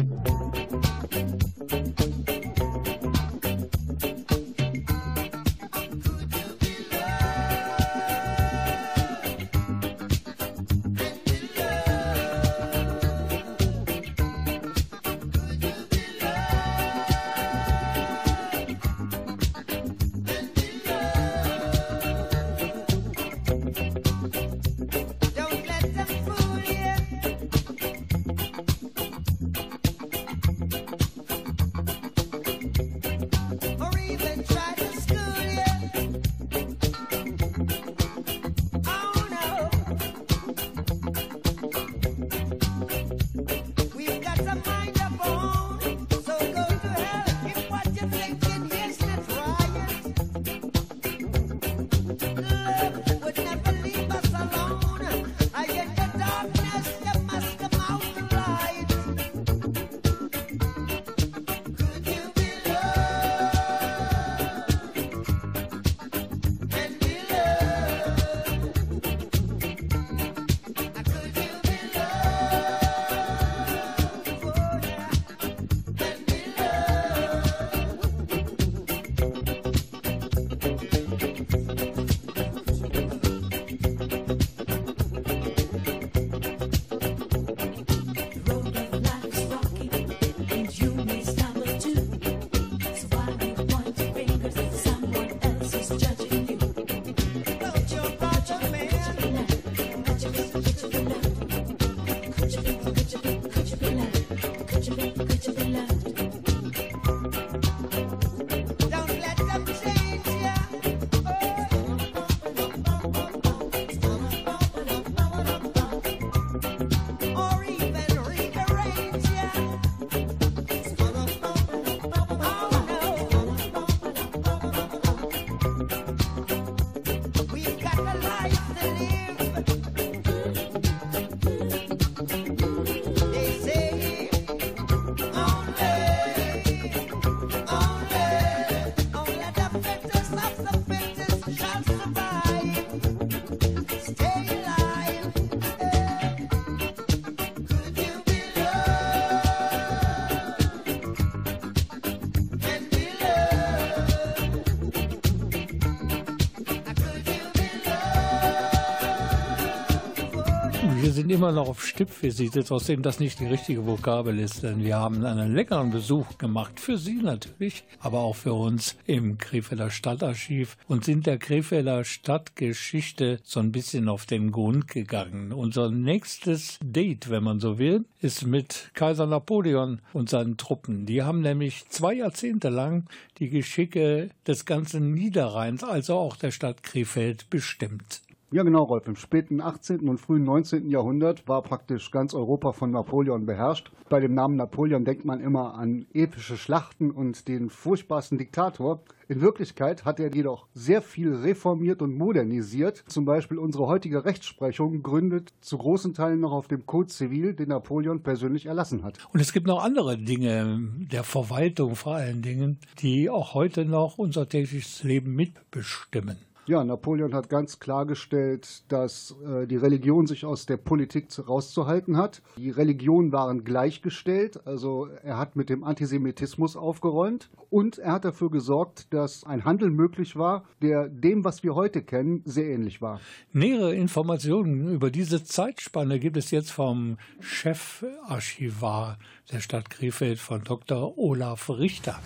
Immer 161.36 161.52
noch 161.52 161.68
auf 161.68 161.86
Stippvisite, 161.86 162.64
trotzdem 162.64 163.02
das 163.02 163.20
nicht 163.20 163.42
die 163.42 163.46
richtige 163.46 163.86
Vokabel 163.86 164.40
ist, 164.40 164.64
denn 164.64 164.86
wir 164.86 164.96
haben 164.96 165.26
einen 165.26 165.54
leckeren 165.54 165.92
Besuch 165.92 166.38
gemacht, 166.38 166.80
für 166.80 166.98
Sie 166.98 167.16
natürlich, 167.22 167.84
aber 168.00 168.20
auch 168.20 168.38
für 168.38 168.54
uns 168.54 168.96
im 169.06 169.38
Krefelder 169.38 169.90
Stadtarchiv 169.90 170.78
und 170.88 171.04
sind 171.04 171.28
der 171.28 171.38
Krefelder 171.38 172.06
Stadtgeschichte 172.06 173.42
so 173.44 173.60
ein 173.60 173.74
bisschen 173.74 174.08
auf 174.08 174.26
den 174.26 174.54
Grund 174.54 174.88
gegangen. 174.88 175.52
Unser 175.52 175.92
nächstes 175.92 176.80
Date, 176.82 177.30
wenn 177.30 177.44
man 177.44 177.60
so 177.60 177.80
will, 177.80 178.06
ist 178.22 178.48
mit 178.48 178.92
Kaiser 178.94 179.26
Napoleon 179.26 180.00
und 180.14 180.30
seinen 180.30 180.56
Truppen. 180.56 181.06
Die 181.06 181.22
haben 181.22 181.42
nämlich 181.42 181.90
zwei 181.90 182.14
Jahrzehnte 182.14 182.70
lang 182.70 183.10
die 183.40 183.50
Geschicke 183.50 184.30
des 184.48 184.64
ganzen 184.64 185.14
Niederrheins, 185.14 185.84
also 185.84 186.16
auch 186.16 186.38
der 186.38 186.52
Stadt 186.52 186.82
Krefeld, 186.82 187.50
bestimmt. 187.50 188.22
Ja, 188.56 188.64
genau, 188.64 188.84
Rolf. 188.84 189.06
Im 189.10 189.18
späten 189.18 189.60
18. 189.60 190.08
und 190.08 190.18
frühen 190.18 190.46
19. 190.46 190.90
Jahrhundert 190.90 191.46
war 191.46 191.62
praktisch 191.62 192.10
ganz 192.10 192.34
Europa 192.34 192.72
von 192.72 192.90
Napoleon 192.90 193.46
beherrscht. 193.46 193.92
Bei 194.08 194.22
dem 194.22 194.34
Namen 194.34 194.56
Napoleon 194.56 195.04
denkt 195.04 195.26
man 195.26 195.42
immer 195.42 195.74
an 195.74 196.06
epische 196.14 196.56
Schlachten 196.56 197.12
und 197.12 197.50
den 197.50 197.70
furchtbarsten 197.70 198.38
Diktator. 198.38 199.02
In 199.28 199.42
Wirklichkeit 199.42 200.06
hat 200.06 200.22
er 200.22 200.34
jedoch 200.34 200.68
sehr 200.74 201.02
viel 201.02 201.36
reformiert 201.36 202.02
und 202.02 202.18
modernisiert. 202.18 203.04
Zum 203.08 203.26
Beispiel 203.26 203.58
unsere 203.58 203.88
heutige 203.88 204.24
Rechtsprechung 204.24 205.04
gründet 205.04 205.52
zu 205.60 205.78
großen 205.78 206.14
Teilen 206.14 206.40
noch 206.40 206.54
auf 206.54 206.70
dem 206.70 206.86
Code 206.86 207.10
Civil, 207.12 207.56
den 207.56 207.68
Napoleon 207.68 208.24
persönlich 208.24 208.68
erlassen 208.68 209.04
hat. 209.04 209.18
Und 209.34 209.42
es 209.42 209.52
gibt 209.52 209.68
noch 209.68 209.84
andere 209.84 210.18
Dinge 210.18 210.80
der 211.12 211.26
Verwaltung 211.26 211.98
vor 211.98 212.16
allen 212.16 212.42
Dingen, 212.42 212.78
die 213.00 213.30
auch 213.30 213.54
heute 213.54 213.84
noch 213.84 214.18
unser 214.18 214.48
tägliches 214.48 215.04
Leben 215.04 215.36
mitbestimmen. 215.36 216.38
Ja, 216.68 216.84
Napoleon 216.84 217.36
hat 217.36 217.48
ganz 217.48 217.80
klargestellt, 217.80 218.92
dass 218.92 219.36
äh, 219.46 219.68
die 219.68 219.76
Religion 219.76 220.26
sich 220.26 220.46
aus 220.46 220.66
der 220.66 220.78
Politik 220.78 221.28
rauszuhalten 221.48 222.18
hat. 222.18 222.42
Die 222.58 222.72
Religionen 222.72 223.32
waren 223.32 223.64
gleichgestellt, 223.64 224.66
also 224.66 225.08
er 225.22 225.38
hat 225.38 225.56
mit 225.56 225.70
dem 225.70 225.84
Antisemitismus 225.84 226.76
aufgeräumt 226.76 227.52
und 227.70 228.00
er 228.00 228.14
hat 228.14 228.26
dafür 228.26 228.50
gesorgt, 228.50 229.14
dass 229.14 229.44
ein 229.44 229.64
Handel 229.64 229.92
möglich 229.92 230.36
war, 230.38 230.66
der 230.82 231.08
dem, 231.08 231.44
was 231.44 231.62
wir 231.62 231.76
heute 231.76 232.02
kennen, 232.02 232.42
sehr 232.46 232.66
ähnlich 232.66 233.00
war. 233.00 233.20
Nähere 233.54 233.94
Informationen 233.94 234.92
über 234.92 235.12
diese 235.12 235.44
Zeitspanne 235.44 236.20
gibt 236.20 236.38
es 236.38 236.50
jetzt 236.50 236.72
vom 236.72 237.18
Chefarchivar 237.42 239.20
der 239.52 239.60
Stadt 239.60 239.92
Krefeld 239.92 240.40
von 240.40 240.64
Dr. 240.64 241.16
Olaf 241.20 241.70
Richter. 241.70 242.20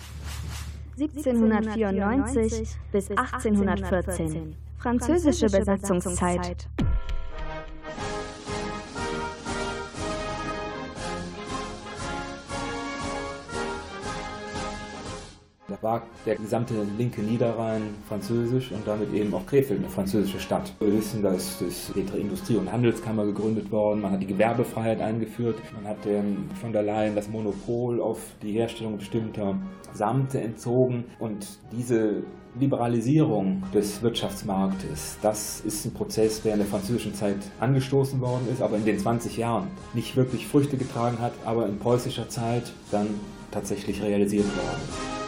1794 1.08 2.76
bis 2.92 3.10
1814. 3.10 4.56
Französische 4.78 5.46
Besatzungszeit. 5.46 6.68
Da 15.70 15.78
war 15.82 16.02
der 16.26 16.34
gesamte 16.34 16.74
linke 16.98 17.22
Niederrhein 17.22 17.82
französisch 18.08 18.72
und 18.72 18.84
damit 18.86 19.14
eben 19.14 19.32
auch 19.32 19.46
Krefeld 19.46 19.78
eine 19.78 19.88
französische 19.88 20.40
Stadt. 20.40 20.72
Wir 20.80 20.92
wissen, 20.92 21.22
da 21.22 21.30
ist 21.30 21.62
die 21.94 22.20
Industrie- 22.20 22.56
und 22.56 22.72
Handelskammer 22.72 23.24
gegründet 23.24 23.70
worden, 23.70 24.00
man 24.00 24.10
hat 24.10 24.20
die 24.20 24.26
Gewerbefreiheit 24.26 25.00
eingeführt, 25.00 25.58
man 25.76 25.88
hat 25.88 26.04
dem 26.04 26.50
von 26.60 26.72
der 26.72 26.82
Leyen 26.82 27.14
das 27.14 27.28
Monopol 27.28 28.00
auf 28.00 28.18
die 28.42 28.52
Herstellung 28.52 28.98
bestimmter 28.98 29.54
Samte 29.94 30.40
entzogen 30.40 31.04
und 31.20 31.46
diese 31.70 32.24
Liberalisierung 32.58 33.62
des 33.72 34.02
Wirtschaftsmarktes, 34.02 35.18
das 35.22 35.60
ist 35.60 35.84
ein 35.84 35.94
Prozess, 35.94 36.42
der 36.42 36.54
in 36.54 36.58
der 36.58 36.66
französischen 36.66 37.14
Zeit 37.14 37.36
angestoßen 37.60 38.20
worden 38.20 38.48
ist, 38.52 38.60
aber 38.60 38.76
in 38.76 38.84
den 38.84 38.98
20 38.98 39.36
Jahren 39.36 39.68
nicht 39.94 40.16
wirklich 40.16 40.48
Früchte 40.48 40.76
getragen 40.76 41.20
hat, 41.20 41.32
aber 41.44 41.66
in 41.66 41.78
preußischer 41.78 42.28
Zeit 42.28 42.72
dann 42.90 43.06
tatsächlich 43.52 44.02
realisiert 44.02 44.46
worden 44.46 44.80
ist. 44.88 45.19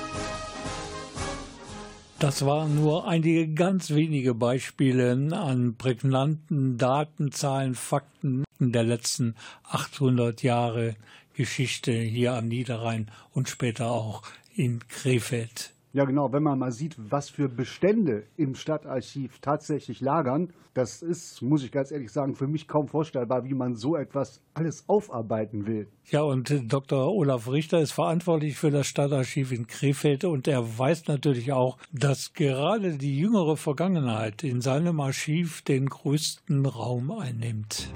Das 2.23 2.47
waren 2.47 2.77
nur 2.77 3.09
einige 3.09 3.53
ganz 3.53 3.91
wenige 3.91 4.33
Beispiele 4.33 5.11
an 5.33 5.75
prägnanten 5.75 6.79
Daten, 6.79 7.33
Zahlen, 7.33 7.75
Fakten 7.75 8.45
der 8.61 8.85
letzten 8.85 9.35
800 9.65 10.41
Jahre 10.45 10.95
Geschichte 11.35 11.91
hier 11.91 12.35
am 12.35 12.47
Niederrhein 12.47 13.11
und 13.33 13.49
später 13.49 13.91
auch 13.91 14.23
in 14.55 14.87
Krefeld. 14.87 15.72
Ja, 15.93 16.05
genau. 16.07 16.33
Wenn 16.33 16.43
man 16.43 16.59
mal 16.59 16.73
sieht, 16.73 16.97
was 16.99 17.29
für 17.29 17.49
Bestände 17.49 18.25
im 18.37 18.55
Stadtarchiv 18.55 19.39
tatsächlich 19.41 20.01
lagern, 20.01 20.53
das 20.73 21.03
ist, 21.03 21.43
muss 21.43 21.63
ich 21.63 21.71
ganz 21.71 21.91
ehrlich 21.91 22.11
sagen, 22.11 22.35
für 22.35 22.47
mich 22.47 22.67
kaum 22.67 22.89
vorstellbar, 22.89 23.45
wie 23.45 23.53
man 23.53 23.77
so 23.77 23.97
etwas 23.97 24.41
alles 24.55 24.89
aufarbeiten 24.89 25.67
will. 25.67 25.89
Ja, 26.07 26.23
und 26.23 26.73
Dr. 26.73 27.13
Olaf 27.13 27.51
Richter 27.51 27.81
ist 27.81 27.93
verantwortlich 27.93 28.57
für 28.57 28.71
das 28.71 28.87
Stadtarchiv 28.87 29.53
in 29.53 29.67
Krefeld 29.67 30.25
und 30.25 30.49
er 30.49 30.79
weiß 30.79 31.09
natürlich 31.09 31.53
auch, 31.53 31.77
dass 31.93 32.33
gerade 32.33 32.97
die 32.97 33.19
jüngere 33.19 33.59
Vergangenheit 33.59 34.45
in 34.45 34.63
seinem 34.63 34.99
Archiv 35.01 35.61
den 35.63 35.91
größten 35.91 36.65
Raum 36.65 37.11
einnimmt. 37.11 37.91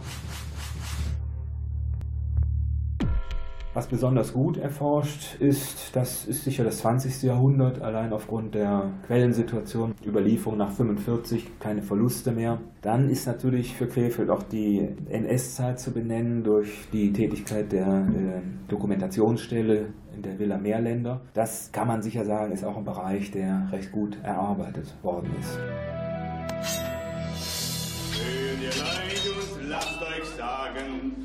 Was 3.76 3.88
besonders 3.88 4.32
gut 4.32 4.56
erforscht 4.56 5.38
ist, 5.38 5.94
das 5.94 6.24
ist 6.24 6.44
sicher 6.44 6.64
das 6.64 6.78
20. 6.78 7.24
Jahrhundert, 7.24 7.82
allein 7.82 8.10
aufgrund 8.14 8.54
der 8.54 8.90
Quellensituation, 9.06 9.94
Überlieferung 10.02 10.56
nach 10.56 10.70
45, 10.72 11.58
keine 11.60 11.82
Verluste 11.82 12.32
mehr. 12.32 12.58
Dann 12.80 13.10
ist 13.10 13.26
natürlich 13.26 13.76
für 13.76 13.86
Krefeld 13.86 14.30
auch 14.30 14.44
die 14.44 14.88
NS-Zeit 15.10 15.78
zu 15.78 15.92
benennen 15.92 16.42
durch 16.42 16.88
die 16.90 17.12
Tätigkeit 17.12 17.70
der 17.70 17.86
äh, 17.86 18.40
Dokumentationsstelle 18.66 19.88
in 20.14 20.22
der 20.22 20.38
Villa 20.38 20.56
Meerländer. 20.56 21.20
Das 21.34 21.70
kann 21.70 21.86
man 21.86 22.00
sicher 22.00 22.24
sagen, 22.24 22.52
ist 22.52 22.64
auch 22.64 22.78
ein 22.78 22.84
Bereich, 22.86 23.30
der 23.30 23.68
recht 23.72 23.92
gut 23.92 24.16
erarbeitet 24.22 24.94
worden 25.02 25.28
ist. 25.38 25.58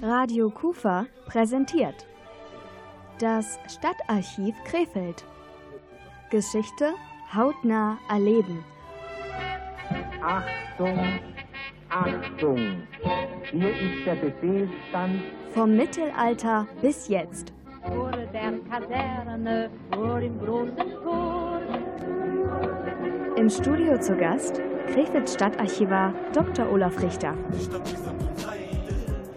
Radio 0.02 0.50
Kufa 0.50 1.06
präsentiert 1.28 2.11
das 3.22 3.60
Stadtarchiv 3.68 4.56
Krefeld. 4.66 5.24
Geschichte 6.32 6.94
hautnah 7.34 7.98
erleben. 8.10 8.64
Achtung, 10.22 11.20
Achtung! 11.90 12.84
Hier 13.52 13.70
ist 13.70 14.06
der 14.06 14.16
Befehlsstand. 14.16 15.22
Vom 15.52 15.76
Mittelalter 15.76 16.68
bis 16.82 17.08
jetzt. 17.10 17.54
Vor 17.84 18.12
der 18.12 18.54
Kaserne, 18.70 19.70
vor 19.94 20.20
dem 20.20 20.40
großen 20.40 20.78
Tor. 21.04 21.62
Im 23.38 23.50
Studio 23.50 24.00
zu 24.00 24.16
Gast 24.16 24.62
Krefeld 24.94 25.30
Stadtarchivar 25.30 26.14
Dr. 26.34 26.72
Olaf 26.72 27.02
Richter. 27.02 27.36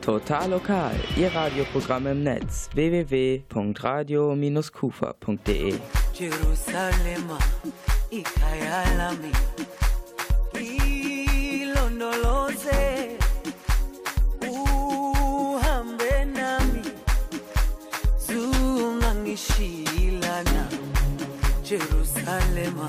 Total 0.04 0.50
lokal, 0.50 0.92
Ihr 1.16 1.34
Radioprogramm 1.34 2.06
im 2.08 2.22
Netz. 2.24 2.68
www.radio-kufa.de. 2.74 5.74
Jerusalema 6.12 7.38
ikayalami 8.10 9.32
ilondoloze. 11.62 13.16
Uhambe 14.42 16.24
nami. 16.36 16.82
Zungangishilana. 18.18 20.68
Jerusalema. 21.64 22.88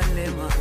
Jerusalema 0.00 0.59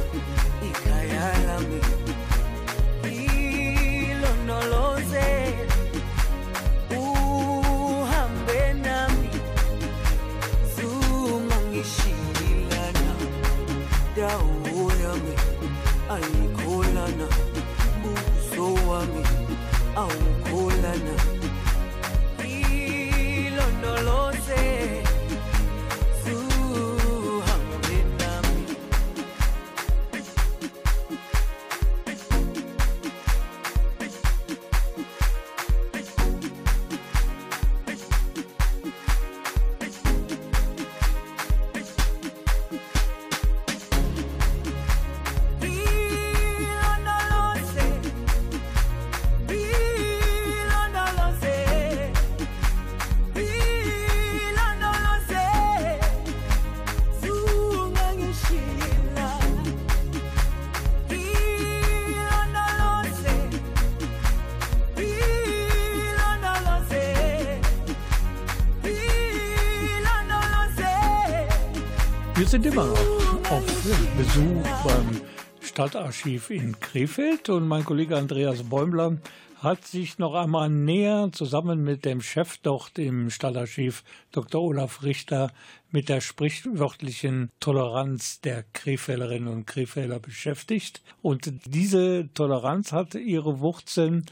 sind 72.50 72.66
immer 72.66 72.86
noch 72.86 73.52
auf 73.52 73.64
Besuch 74.18 74.68
beim 74.84 75.22
Stadtarchiv 75.62 76.50
in 76.50 76.80
Krefeld 76.80 77.48
und 77.50 77.68
mein 77.68 77.86
Kollege 77.86 78.18
Andreas 78.18 78.64
Bäumler 78.64 79.20
hat 79.60 79.86
sich 79.86 80.18
noch 80.18 80.34
einmal 80.34 80.68
näher 80.68 81.30
zusammen 81.32 81.84
mit 81.84 82.06
dem 82.06 82.22
Chef 82.22 82.58
dort 82.58 82.98
im 82.98 83.30
Stadtarchiv, 83.30 84.04
Dr. 84.32 84.64
Olaf 84.64 85.04
Richter, 85.04 85.52
mit 85.92 86.10
der 86.10 86.22
sprichwörtlichen 86.22 87.52
Toleranz 87.60 88.42
der 88.42 88.64
Krefelderinnen 88.74 89.50
und 89.50 89.68
Krefelder 89.68 90.20
beschäftigt. 90.20 91.04
Und 91.22 91.52
diese 91.66 92.30
Toleranz 92.34 92.92
hat 92.92 93.14
ihre 93.14 93.60
Wurzeln 93.60 94.26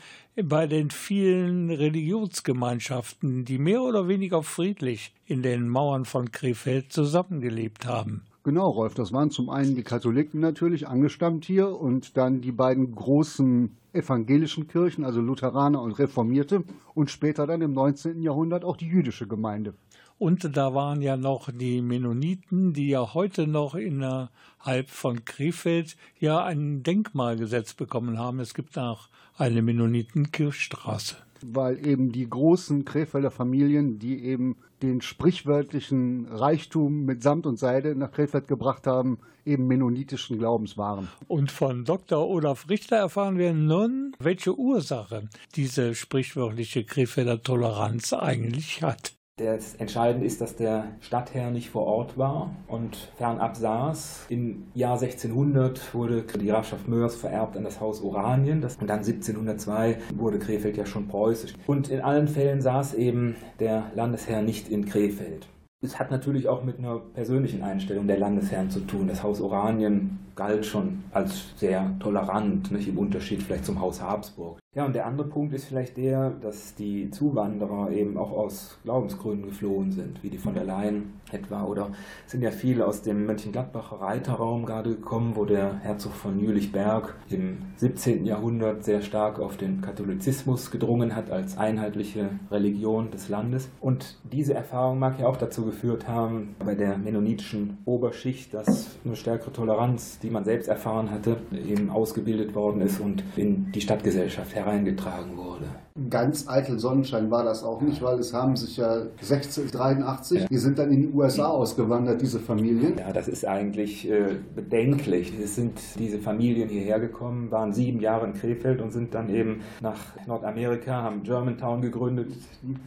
bei 0.43 0.67
den 0.67 0.91
vielen 0.91 1.71
Religionsgemeinschaften, 1.71 3.43
die 3.43 3.57
mehr 3.57 3.81
oder 3.81 4.07
weniger 4.07 4.43
friedlich 4.43 5.13
in 5.25 5.41
den 5.41 5.67
Mauern 5.67 6.05
von 6.05 6.31
Krefeld 6.31 6.91
zusammengelebt 6.91 7.87
haben. 7.87 8.23
Genau, 8.43 8.69
Rolf, 8.69 8.93
das 8.93 9.11
waren 9.11 9.31
zum 9.31 9.49
einen 9.49 9.75
die 9.75 9.83
Katholiken 9.83 10.39
natürlich, 10.39 10.87
angestammt 10.87 11.43
hier, 11.43 11.69
und 11.69 12.15
dann 12.15 12.39
die 12.39 12.51
beiden 12.51 12.93
großen 12.93 13.75
evangelischen 13.93 14.67
Kirchen, 14.67 15.03
also 15.03 15.19
Lutheraner 15.19 15.81
und 15.81 15.93
Reformierte, 15.93 16.63
und 16.93 17.09
später 17.09 17.47
dann 17.47 17.61
im 17.61 17.73
19. 17.73 18.21
Jahrhundert 18.21 18.63
auch 18.63 18.77
die 18.77 18.87
jüdische 18.87 19.27
Gemeinde. 19.27 19.73
Und 20.19 20.55
da 20.55 20.73
waren 20.73 21.01
ja 21.01 21.17
noch 21.17 21.49
die 21.51 21.81
Mennoniten, 21.81 22.73
die 22.73 22.87
ja 22.87 23.13
heute 23.13 23.47
noch 23.47 23.75
innerhalb 23.75 24.89
von 24.89 25.25
Krefeld 25.25 25.95
ja 26.19 26.43
ein 26.43 26.81
Denkmal 26.83 27.37
gesetzt 27.37 27.77
bekommen 27.77 28.17
haben. 28.17 28.39
Es 28.39 28.53
gibt 28.53 28.79
auch 28.79 29.09
eine 29.37 29.61
Mennonitenkirchstraße. 29.61 31.15
Weil 31.43 31.85
eben 31.85 32.11
die 32.11 32.27
großen 32.27 32.83
Krefelder 32.83 33.29
Familien, 33.31 33.99
die 33.99 34.23
eben 34.23 34.57
den 34.81 35.01
sprichwörtlichen 35.01 36.27
Reichtum 36.27 37.05
mit 37.05 37.23
Samt 37.23 37.45
und 37.45 37.57
Seide 37.57 37.95
nach 37.95 38.11
Krefeld 38.11 38.47
gebracht 38.47 38.87
haben, 38.87 39.19
eben 39.45 39.67
mennonitischen 39.67 40.37
Glaubens 40.37 40.77
waren. 40.77 41.07
Und 41.27 41.51
von 41.51 41.85
Dr. 41.85 42.27
Olaf 42.27 42.69
Richter 42.69 42.97
erfahren 42.97 43.37
wir 43.37 43.53
nun, 43.53 44.15
welche 44.19 44.57
Ursache 44.57 45.29
diese 45.55 45.95
sprichwörtliche 45.95 46.83
Krefelder 46.83 47.41
Toleranz 47.41 48.13
eigentlich 48.13 48.81
hat. 48.83 49.16
Das 49.39 49.75
Entscheidende 49.75 50.25
ist, 50.25 50.41
dass 50.41 50.55
der 50.55 50.85
Stadtherr 50.99 51.51
nicht 51.51 51.69
vor 51.69 51.85
Ort 51.85 52.17
war 52.17 52.55
und 52.67 52.95
fernab 53.17 53.55
saß. 53.55 54.25
Im 54.29 54.63
Jahr 54.73 54.99
1600 54.99 55.93
wurde 55.93 56.23
die 56.23 56.47
Grafschaft 56.47 56.87
Mörs 56.87 57.15
vererbt 57.15 57.55
an 57.55 57.63
das 57.63 57.79
Haus 57.79 58.01
Oranien. 58.01 58.61
Das, 58.61 58.77
und 58.77 58.87
dann 58.87 58.99
1702 58.99 59.99
wurde 60.15 60.39
Krefeld 60.39 60.75
ja 60.75 60.87
schon 60.87 61.07
preußisch. 61.07 61.53
Und 61.67 61.89
in 61.89 62.01
allen 62.01 62.27
Fällen 62.27 62.61
saß 62.61 62.95
eben 62.95 63.35
der 63.59 63.91
Landesherr 63.93 64.41
nicht 64.41 64.69
in 64.69 64.85
Krefeld. 64.85 65.47
Es 65.83 65.99
hat 65.99 66.09
natürlich 66.09 66.47
auch 66.47 66.63
mit 66.63 66.79
einer 66.79 66.97
persönlichen 66.97 67.61
Einstellung 67.61 68.07
der 68.07 68.17
Landesherren 68.17 68.71
zu 68.71 68.79
tun. 68.79 69.07
Das 69.07 69.21
Haus 69.21 69.39
Oranien 69.39 70.17
galt 70.37 70.65
schon 70.65 71.03
als 71.11 71.57
sehr 71.57 71.97
tolerant, 71.99 72.71
nicht 72.71 72.87
im 72.87 72.97
Unterschied 72.97 73.43
vielleicht 73.43 73.65
zum 73.65 73.81
Haus 73.81 74.01
Habsburg. 74.01 74.59
Ja, 74.77 74.85
und 74.85 74.93
der 74.93 75.07
andere 75.07 75.27
Punkt 75.27 75.55
ist 75.55 75.65
vielleicht 75.65 75.97
der, 75.97 76.29
dass 76.29 76.75
die 76.75 77.09
Zuwanderer 77.09 77.89
eben 77.89 78.15
auch 78.15 78.31
aus 78.31 78.77
Glaubensgründen 78.83 79.47
geflohen 79.47 79.91
sind, 79.91 80.21
wie 80.21 80.29
die 80.29 80.37
von 80.37 80.53
der 80.53 80.65
Leyen 80.65 81.13
etwa. 81.31 81.63
Oder 81.63 81.89
sind 82.27 82.43
ja 82.43 82.51
viele 82.51 82.85
aus 82.85 83.01
dem 83.01 83.25
Mönchengladbacher 83.25 83.99
Reiterraum 83.99 84.67
gerade 84.67 84.91
gekommen, 84.91 85.31
wo 85.35 85.45
der 85.45 85.79
Herzog 85.79 86.13
von 86.13 86.39
Jülichberg 86.39 87.15
im 87.29 87.57
17. 87.77 88.23
Jahrhundert 88.25 88.83
sehr 88.83 89.01
stark 89.01 89.39
auf 89.39 89.57
den 89.57 89.81
Katholizismus 89.81 90.69
gedrungen 90.69 91.15
hat 91.15 91.31
als 91.31 91.57
einheitliche 91.57 92.29
Religion 92.51 93.09
des 93.09 93.29
Landes. 93.29 93.71
Und 93.81 94.19
diese 94.31 94.53
Erfahrung 94.53 94.99
mag 94.99 95.19
ja 95.19 95.25
auch 95.25 95.37
dazu 95.37 95.65
geführt 95.65 96.07
haben, 96.07 96.55
bei 96.63 96.75
der 96.75 96.99
mennonitischen 96.99 97.79
Oberschicht, 97.85 98.53
dass 98.53 98.99
eine 99.03 99.15
stärkere 99.15 99.53
Toleranz, 99.53 100.19
die 100.19 100.26
man 100.29 100.43
selbst 100.43 100.67
erfahren 100.67 101.11
hatte, 101.11 101.37
eben 101.51 101.89
ausgebildet 101.89 102.55
worden 102.55 102.81
ist 102.81 102.99
und 102.99 103.23
in 103.35 103.71
die 103.71 103.81
Stadtgesellschaft 103.81 104.55
hereingetragen 104.55 105.37
wurde. 105.37 105.65
Ganz 106.09 106.47
eitel 106.47 106.77
Sonnenschein 106.77 107.31
war 107.31 107.43
das 107.43 107.63
auch 107.63 107.81
nicht, 107.81 108.01
weil 108.01 108.19
es 108.19 108.33
haben 108.33 108.55
sich 108.55 108.77
ja 108.77 109.07
1683, 109.19 110.41
ja. 110.41 110.47
die 110.47 110.57
sind 110.57 110.77
dann 110.77 110.91
in 110.91 111.01
die 111.01 111.07
USA 111.09 111.47
ausgewandert, 111.47 112.21
diese 112.21 112.39
Familien. 112.39 112.97
Ja, 112.97 113.11
das 113.11 113.27
ist 113.27 113.45
eigentlich 113.45 114.07
äh, 114.09 114.35
bedenklich. 114.55 115.33
Es 115.41 115.55
sind 115.55 115.79
diese 115.97 116.19
Familien 116.19 116.69
hierher 116.69 116.99
gekommen, 116.99 117.49
waren 117.51 117.73
sieben 117.73 117.99
Jahre 117.99 118.27
in 118.27 118.33
Krefeld 118.33 118.79
und 118.81 118.91
sind 118.91 119.15
dann 119.15 119.29
eben 119.29 119.61
nach 119.81 119.97
Nordamerika, 120.27 121.01
haben 121.01 121.23
Germantown 121.23 121.81
gegründet, 121.81 122.31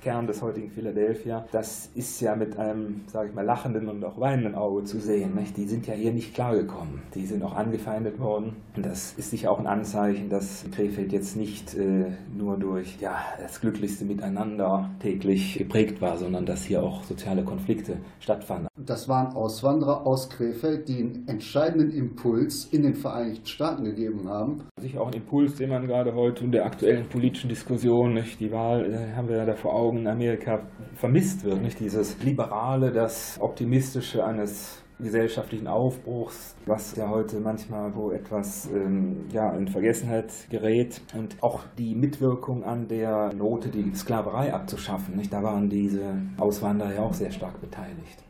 Kern 0.00 0.28
des 0.28 0.40
heutigen 0.40 0.70
Philadelphia. 0.70 1.44
Das 1.50 1.90
ist 1.94 2.20
ja 2.20 2.36
mit 2.36 2.56
einem, 2.58 3.02
sage 3.08 3.30
ich 3.30 3.34
mal, 3.34 3.44
lachenden 3.44 3.88
und 3.88 4.04
auch 4.04 4.20
weinenden 4.20 4.54
Auge 4.54 4.84
zu 4.84 5.00
sehen. 5.00 5.34
Nicht? 5.34 5.56
Die 5.56 5.66
sind 5.66 5.86
ja 5.88 5.94
hier 5.94 6.12
nicht 6.12 6.34
klargekommen. 6.34 7.02
Die 7.14 7.26
sind 7.26 7.42
auch 7.42 7.56
angefeindet 7.56 8.20
worden. 8.20 8.56
Und 8.76 8.86
das 8.86 9.14
ist 9.14 9.30
sicher 9.30 9.50
auch 9.50 9.58
ein 9.58 9.66
Anzeichen, 9.66 10.28
dass 10.28 10.64
Krefeld 10.70 11.12
jetzt 11.12 11.36
nicht 11.36 11.74
äh, 11.74 12.12
nur 12.36 12.56
durch 12.56 12.99
ja, 13.00 13.16
das 13.40 13.60
glücklichste 13.60 14.04
Miteinander 14.04 14.90
täglich 15.00 15.58
geprägt 15.58 16.00
war, 16.00 16.16
sondern 16.16 16.46
dass 16.46 16.64
hier 16.64 16.82
auch 16.82 17.02
soziale 17.04 17.44
Konflikte 17.44 17.98
stattfanden. 18.20 18.68
Das 18.76 19.08
waren 19.08 19.34
Auswanderer 19.34 20.06
aus 20.06 20.30
Krefeld, 20.30 20.88
die 20.88 20.98
einen 20.98 21.28
entscheidenden 21.28 21.90
Impuls 21.90 22.66
in 22.66 22.82
den 22.82 22.94
Vereinigten 22.94 23.46
Staaten 23.46 23.84
gegeben 23.84 24.28
haben. 24.28 24.64
Sicher 24.80 25.00
auch 25.00 25.08
ein 25.08 25.14
Impuls, 25.14 25.56
den 25.56 25.70
man 25.70 25.86
gerade 25.86 26.14
heute 26.14 26.44
in 26.44 26.52
der 26.52 26.64
aktuellen 26.64 27.08
politischen 27.08 27.48
Diskussion, 27.48 28.14
nicht, 28.14 28.40
die 28.40 28.52
Wahl 28.52 28.92
äh, 28.92 29.16
haben 29.16 29.28
wir 29.28 29.36
ja 29.36 29.44
da 29.44 29.54
vor 29.54 29.74
Augen 29.74 29.98
in 29.98 30.06
Amerika, 30.06 30.60
vermisst 30.94 31.44
wird. 31.44 31.62
Nicht? 31.62 31.80
Dieses 31.80 32.22
Liberale, 32.22 32.92
das 32.92 33.38
Optimistische 33.40 34.24
eines 34.24 34.82
gesellschaftlichen 35.02 35.66
Aufbruchs, 35.66 36.54
was 36.66 36.96
ja 36.96 37.08
heute 37.08 37.40
manchmal 37.40 37.94
wo 37.94 38.10
etwas 38.10 38.68
ähm, 38.72 39.26
ja, 39.32 39.52
in 39.52 39.68
Vergessenheit 39.68 40.32
gerät 40.50 41.00
und 41.14 41.36
auch 41.42 41.64
die 41.78 41.94
Mitwirkung 41.94 42.64
an 42.64 42.88
der 42.88 43.32
Note, 43.32 43.68
die 43.68 43.94
Sklaverei 43.94 44.52
abzuschaffen. 44.52 45.16
Nicht? 45.16 45.32
Da 45.32 45.42
waren 45.42 45.68
diese 45.68 46.16
Auswanderer 46.38 46.94
ja 46.94 47.00
auch 47.00 47.14
sehr 47.14 47.30
stark 47.30 47.60
beteiligt. 47.60 48.24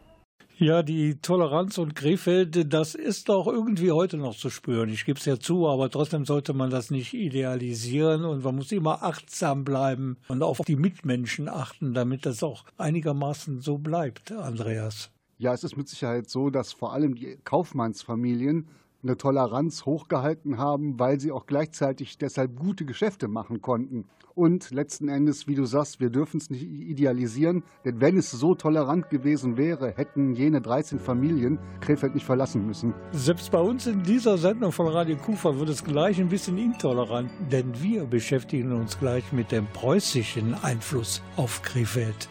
Ja, 0.62 0.82
die 0.82 1.14
Toleranz 1.22 1.78
und 1.78 1.94
Krefeld, 1.94 2.70
das 2.74 2.94
ist 2.94 3.30
doch 3.30 3.46
irgendwie 3.46 3.92
heute 3.92 4.18
noch 4.18 4.36
zu 4.36 4.50
spüren. 4.50 4.90
Ich 4.90 5.06
gebe 5.06 5.18
es 5.18 5.24
ja 5.24 5.38
zu, 5.38 5.66
aber 5.66 5.88
trotzdem 5.88 6.26
sollte 6.26 6.52
man 6.52 6.68
das 6.68 6.90
nicht 6.90 7.14
idealisieren 7.14 8.26
und 8.26 8.44
man 8.44 8.56
muss 8.56 8.70
immer 8.70 9.02
achtsam 9.02 9.64
bleiben 9.64 10.18
und 10.28 10.42
auf 10.42 10.58
die 10.66 10.76
Mitmenschen 10.76 11.48
achten, 11.48 11.94
damit 11.94 12.26
das 12.26 12.42
auch 12.42 12.66
einigermaßen 12.76 13.60
so 13.60 13.78
bleibt, 13.78 14.32
Andreas. 14.32 15.10
Ja, 15.40 15.54
es 15.54 15.64
ist 15.64 15.74
mit 15.74 15.88
Sicherheit 15.88 16.28
so, 16.28 16.50
dass 16.50 16.74
vor 16.74 16.92
allem 16.92 17.14
die 17.14 17.38
Kaufmannsfamilien 17.44 18.68
eine 19.02 19.16
Toleranz 19.16 19.86
hochgehalten 19.86 20.58
haben, 20.58 21.00
weil 21.00 21.18
sie 21.18 21.32
auch 21.32 21.46
gleichzeitig 21.46 22.18
deshalb 22.18 22.56
gute 22.56 22.84
Geschäfte 22.84 23.26
machen 23.26 23.62
konnten. 23.62 24.04
Und 24.34 24.70
letzten 24.70 25.08
Endes, 25.08 25.46
wie 25.48 25.54
du 25.54 25.64
sagst, 25.64 25.98
wir 25.98 26.10
dürfen 26.10 26.36
es 26.36 26.50
nicht 26.50 26.64
idealisieren, 26.64 27.64
denn 27.86 28.02
wenn 28.02 28.18
es 28.18 28.30
so 28.30 28.54
tolerant 28.54 29.08
gewesen 29.08 29.56
wäre, 29.56 29.94
hätten 29.96 30.34
jene 30.34 30.60
13 30.60 30.98
Familien 30.98 31.58
Krefeld 31.80 32.14
nicht 32.14 32.26
verlassen 32.26 32.66
müssen. 32.66 32.92
Selbst 33.12 33.50
bei 33.50 33.60
uns 33.60 33.86
in 33.86 34.02
dieser 34.02 34.36
Sendung 34.36 34.72
von 34.72 34.88
Radio 34.88 35.16
Kufa 35.16 35.58
wird 35.58 35.70
es 35.70 35.82
gleich 35.82 36.20
ein 36.20 36.28
bisschen 36.28 36.58
intolerant, 36.58 37.30
denn 37.50 37.72
wir 37.82 38.04
beschäftigen 38.04 38.72
uns 38.72 38.98
gleich 38.98 39.32
mit 39.32 39.52
dem 39.52 39.66
preußischen 39.72 40.52
Einfluss 40.62 41.22
auf 41.36 41.62
Krefeld. 41.62 42.28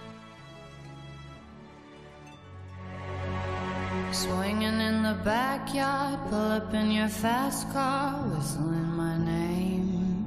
Swinging 4.11 4.81
in 4.81 5.03
the 5.03 5.17
backyard, 5.23 6.19
pull 6.29 6.51
up 6.51 6.73
in 6.73 6.91
your 6.91 7.07
fast 7.07 7.71
car, 7.71 8.13
whistling 8.29 8.91
my 8.95 9.17
name. 9.17 10.25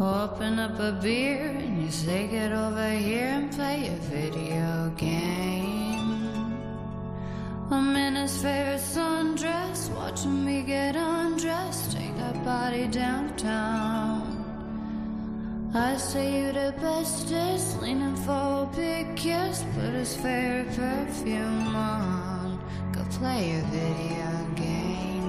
Open 0.00 0.58
up 0.58 0.78
a 0.80 0.92
beer 1.02 1.50
and 1.50 1.82
you 1.82 1.90
say, 1.90 2.26
Get 2.26 2.50
over 2.52 2.90
here 2.92 3.26
and 3.26 3.52
play 3.52 3.88
a 3.88 3.96
video 4.08 4.90
game. 4.96 6.58
I'm 7.70 7.94
in 7.94 8.14
his 8.14 8.40
favorite 8.40 8.80
sundress, 8.80 9.90
watching 9.94 10.46
me 10.46 10.62
get 10.62 10.96
undressed, 10.96 11.92
take 11.92 12.16
that 12.16 12.42
body 12.42 12.86
downtown. 12.86 14.17
I 15.74 15.98
say 15.98 16.40
you're 16.40 16.52
the 16.52 16.74
bestest, 16.80 17.82
leaning 17.82 18.16
for 18.16 18.32
a 18.32 18.68
big 18.74 19.14
kiss, 19.16 19.64
put 19.74 19.92
his 19.92 20.16
favorite 20.16 20.74
perfume 20.74 21.76
on, 21.76 22.58
go 22.90 23.04
play 23.10 23.52
a 23.52 23.60
video 23.66 24.54
game. 24.54 25.28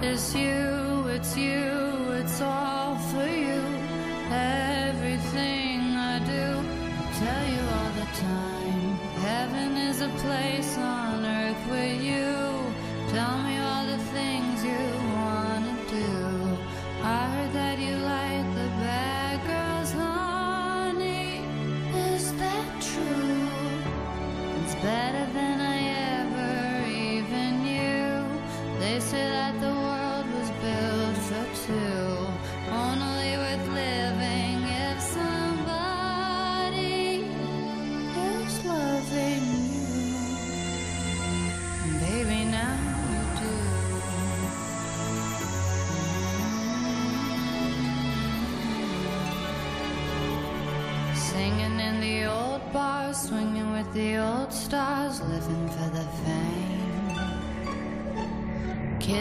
It's 0.00 0.34
you, 0.34 1.08
it's 1.08 1.36
you, 1.36 2.12
it's 2.12 2.40
all 2.40 2.96
for 2.96 3.26
you. 3.26 3.60
Everything 4.30 5.80
I 5.96 6.18
do, 6.24 6.64
I 6.96 7.12
tell 7.20 7.44
you 7.52 7.62
all 7.76 7.92
the 8.00 8.08
time. 8.16 8.96
Heaven 9.28 9.76
is 9.76 10.00
a 10.00 10.08
place 10.24 10.78
on 10.78 11.07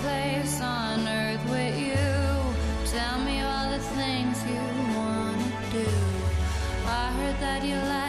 place 0.00 0.60
on 0.60 1.06
earth 1.06 1.44
with 1.50 1.78
you. 1.78 2.06
Tell 2.90 3.18
me 3.20 3.40
all 3.42 3.70
the 3.70 3.82
things 3.96 4.36
you 4.46 4.62
wanna 4.96 5.50
do. 5.70 5.88
I 6.86 7.10
heard 7.16 7.38
that 7.40 7.64
you 7.64 7.76
like 7.76 8.01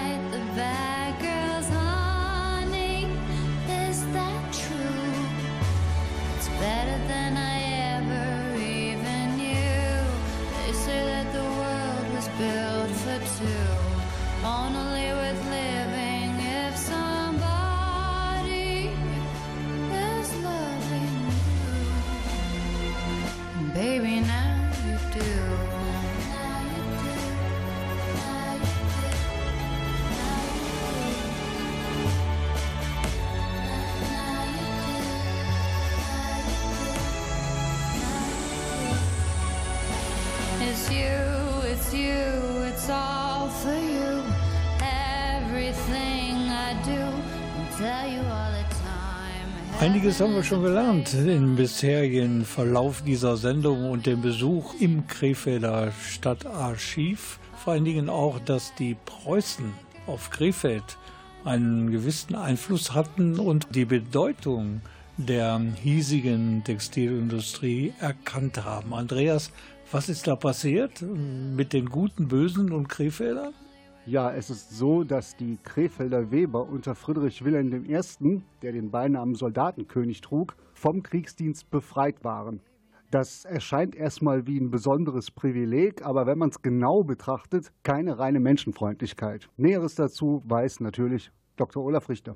Einiges 49.83 50.21
haben 50.21 50.33
wir 50.33 50.45
schon 50.45 50.63
gelernt 50.63 51.13
im 51.13 51.57
bisherigen 51.57 52.45
Verlauf 52.45 53.01
dieser 53.01 53.35
Sendung 53.35 53.91
und 53.91 54.05
dem 54.05 54.21
Besuch 54.21 54.75
im 54.79 55.07
Krefelder 55.07 55.91
Stadtarchiv. 55.91 57.37
Vor 57.57 57.73
allen 57.73 57.83
Dingen 57.83 58.07
auch, 58.07 58.39
dass 58.39 58.73
die 58.75 58.95
Preußen 59.03 59.73
auf 60.07 60.29
Krefeld 60.29 60.97
einen 61.43 61.91
gewissen 61.91 62.33
Einfluss 62.35 62.93
hatten 62.93 63.37
und 63.37 63.75
die 63.75 63.83
Bedeutung 63.83 64.79
der 65.17 65.59
hiesigen 65.59 66.63
Textilindustrie 66.63 67.91
erkannt 67.99 68.63
haben. 68.63 68.93
Andreas, 68.93 69.51
was 69.91 70.07
ist 70.07 70.27
da 70.27 70.37
passiert 70.37 71.01
mit 71.01 71.73
den 71.73 71.89
guten, 71.89 72.29
bösen 72.29 72.71
und 72.71 72.87
Krefeldern? 72.87 73.53
Ja, 74.05 74.33
es 74.33 74.49
ist 74.49 74.71
so, 74.71 75.05
dass 75.05 75.37
die 75.37 75.57
Krefelder 75.63 76.29
Weber 76.29 76.67
unter 76.67 76.93
Friedrich 76.93 77.45
Wilhelm 77.45 77.85
I., 77.85 78.41
der 78.61 78.73
den 78.73 78.91
Beinamen 78.91 79.33
Soldatenkönig 79.33 80.19
trug, 80.19 80.57
vom 80.73 81.03
Kriegsdienst 81.03 81.71
befreit 81.71 82.21
waren. 82.21 82.59
Das 83.11 83.45
erscheint 83.45 83.95
erstmal 83.95 84.45
wie 84.45 84.59
ein 84.59 84.71
besonderes 84.71 85.31
Privileg, 85.31 86.05
aber 86.05 86.25
wenn 86.25 86.37
man 86.37 86.49
es 86.49 86.61
genau 86.61 87.03
betrachtet, 87.03 87.71
keine 87.83 88.19
reine 88.19 88.41
Menschenfreundlichkeit. 88.41 89.47
Näheres 89.55 89.95
dazu 89.95 90.41
weiß 90.47 90.81
natürlich 90.81 91.31
Dr. 91.55 91.81
Olaf 91.81 92.09
Richter. 92.09 92.35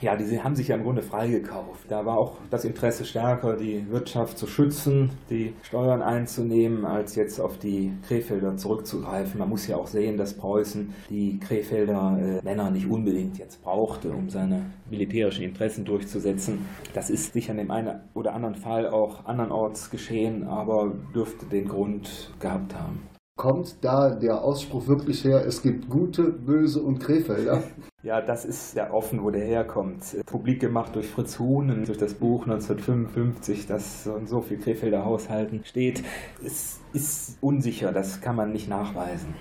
Ja, 0.00 0.16
die 0.16 0.40
haben 0.40 0.56
sich 0.56 0.68
ja 0.68 0.76
im 0.76 0.82
Grunde 0.82 1.02
freigekauft. 1.02 1.84
Da 1.88 2.06
war 2.06 2.18
auch 2.18 2.36
das 2.50 2.64
Interesse 2.64 3.04
stärker, 3.04 3.56
die 3.56 3.84
Wirtschaft 3.90 4.38
zu 4.38 4.46
schützen, 4.46 5.10
die 5.28 5.54
Steuern 5.62 6.02
einzunehmen, 6.02 6.84
als 6.84 7.16
jetzt 7.16 7.40
auf 7.40 7.58
die 7.58 7.92
Krefelder 8.06 8.56
zurückzugreifen. 8.56 9.38
Man 9.38 9.48
muss 9.48 9.66
ja 9.66 9.76
auch 9.76 9.86
sehen, 9.86 10.16
dass 10.16 10.34
Preußen 10.34 10.94
die 11.10 11.38
Krefelder 11.38 12.18
äh, 12.20 12.44
Männer 12.44 12.70
nicht 12.70 12.88
unbedingt 12.88 13.38
jetzt 13.38 13.62
brauchte, 13.62 14.10
um 14.10 14.30
seine 14.30 14.66
militärischen 14.88 15.44
Interessen 15.44 15.84
durchzusetzen. 15.84 16.66
Das 16.94 17.10
ist 17.10 17.32
sicher 17.32 17.52
in 17.52 17.58
dem 17.58 17.70
einen 17.70 18.00
oder 18.14 18.34
anderen 18.34 18.54
Fall 18.54 18.88
auch 18.88 19.26
andernorts 19.26 19.90
geschehen, 19.90 20.46
aber 20.46 20.92
dürfte 21.14 21.46
den 21.46 21.68
Grund 21.68 22.32
gehabt 22.40 22.74
haben. 22.74 23.09
Kommt 23.40 23.76
da 23.80 24.10
der 24.10 24.44
Ausspruch 24.44 24.86
wirklich 24.86 25.24
her, 25.24 25.46
es 25.46 25.62
gibt 25.62 25.88
gute, 25.88 26.24
böse 26.24 26.82
und 26.82 26.98
Krefelder? 26.98 27.62
Ja, 28.02 28.20
das 28.20 28.44
ist 28.44 28.74
ja 28.74 28.92
offen, 28.92 29.22
wo 29.22 29.30
der 29.30 29.44
herkommt. 29.44 30.02
Publik 30.26 30.60
gemacht 30.60 30.94
durch 30.94 31.08
Fritz 31.08 31.38
Huhn, 31.38 31.84
durch 31.86 31.96
das 31.96 32.12
Buch 32.12 32.42
1955, 32.42 33.66
das 33.66 34.06
und 34.06 34.28
so 34.28 34.42
viel 34.42 34.58
Krefelder 34.58 35.06
Haushalten 35.06 35.64
steht. 35.64 36.02
Es 36.44 36.80
ist 36.92 37.38
unsicher, 37.40 37.92
das 37.92 38.20
kann 38.20 38.36
man 38.36 38.52
nicht 38.52 38.68
nachweisen. 38.68 39.34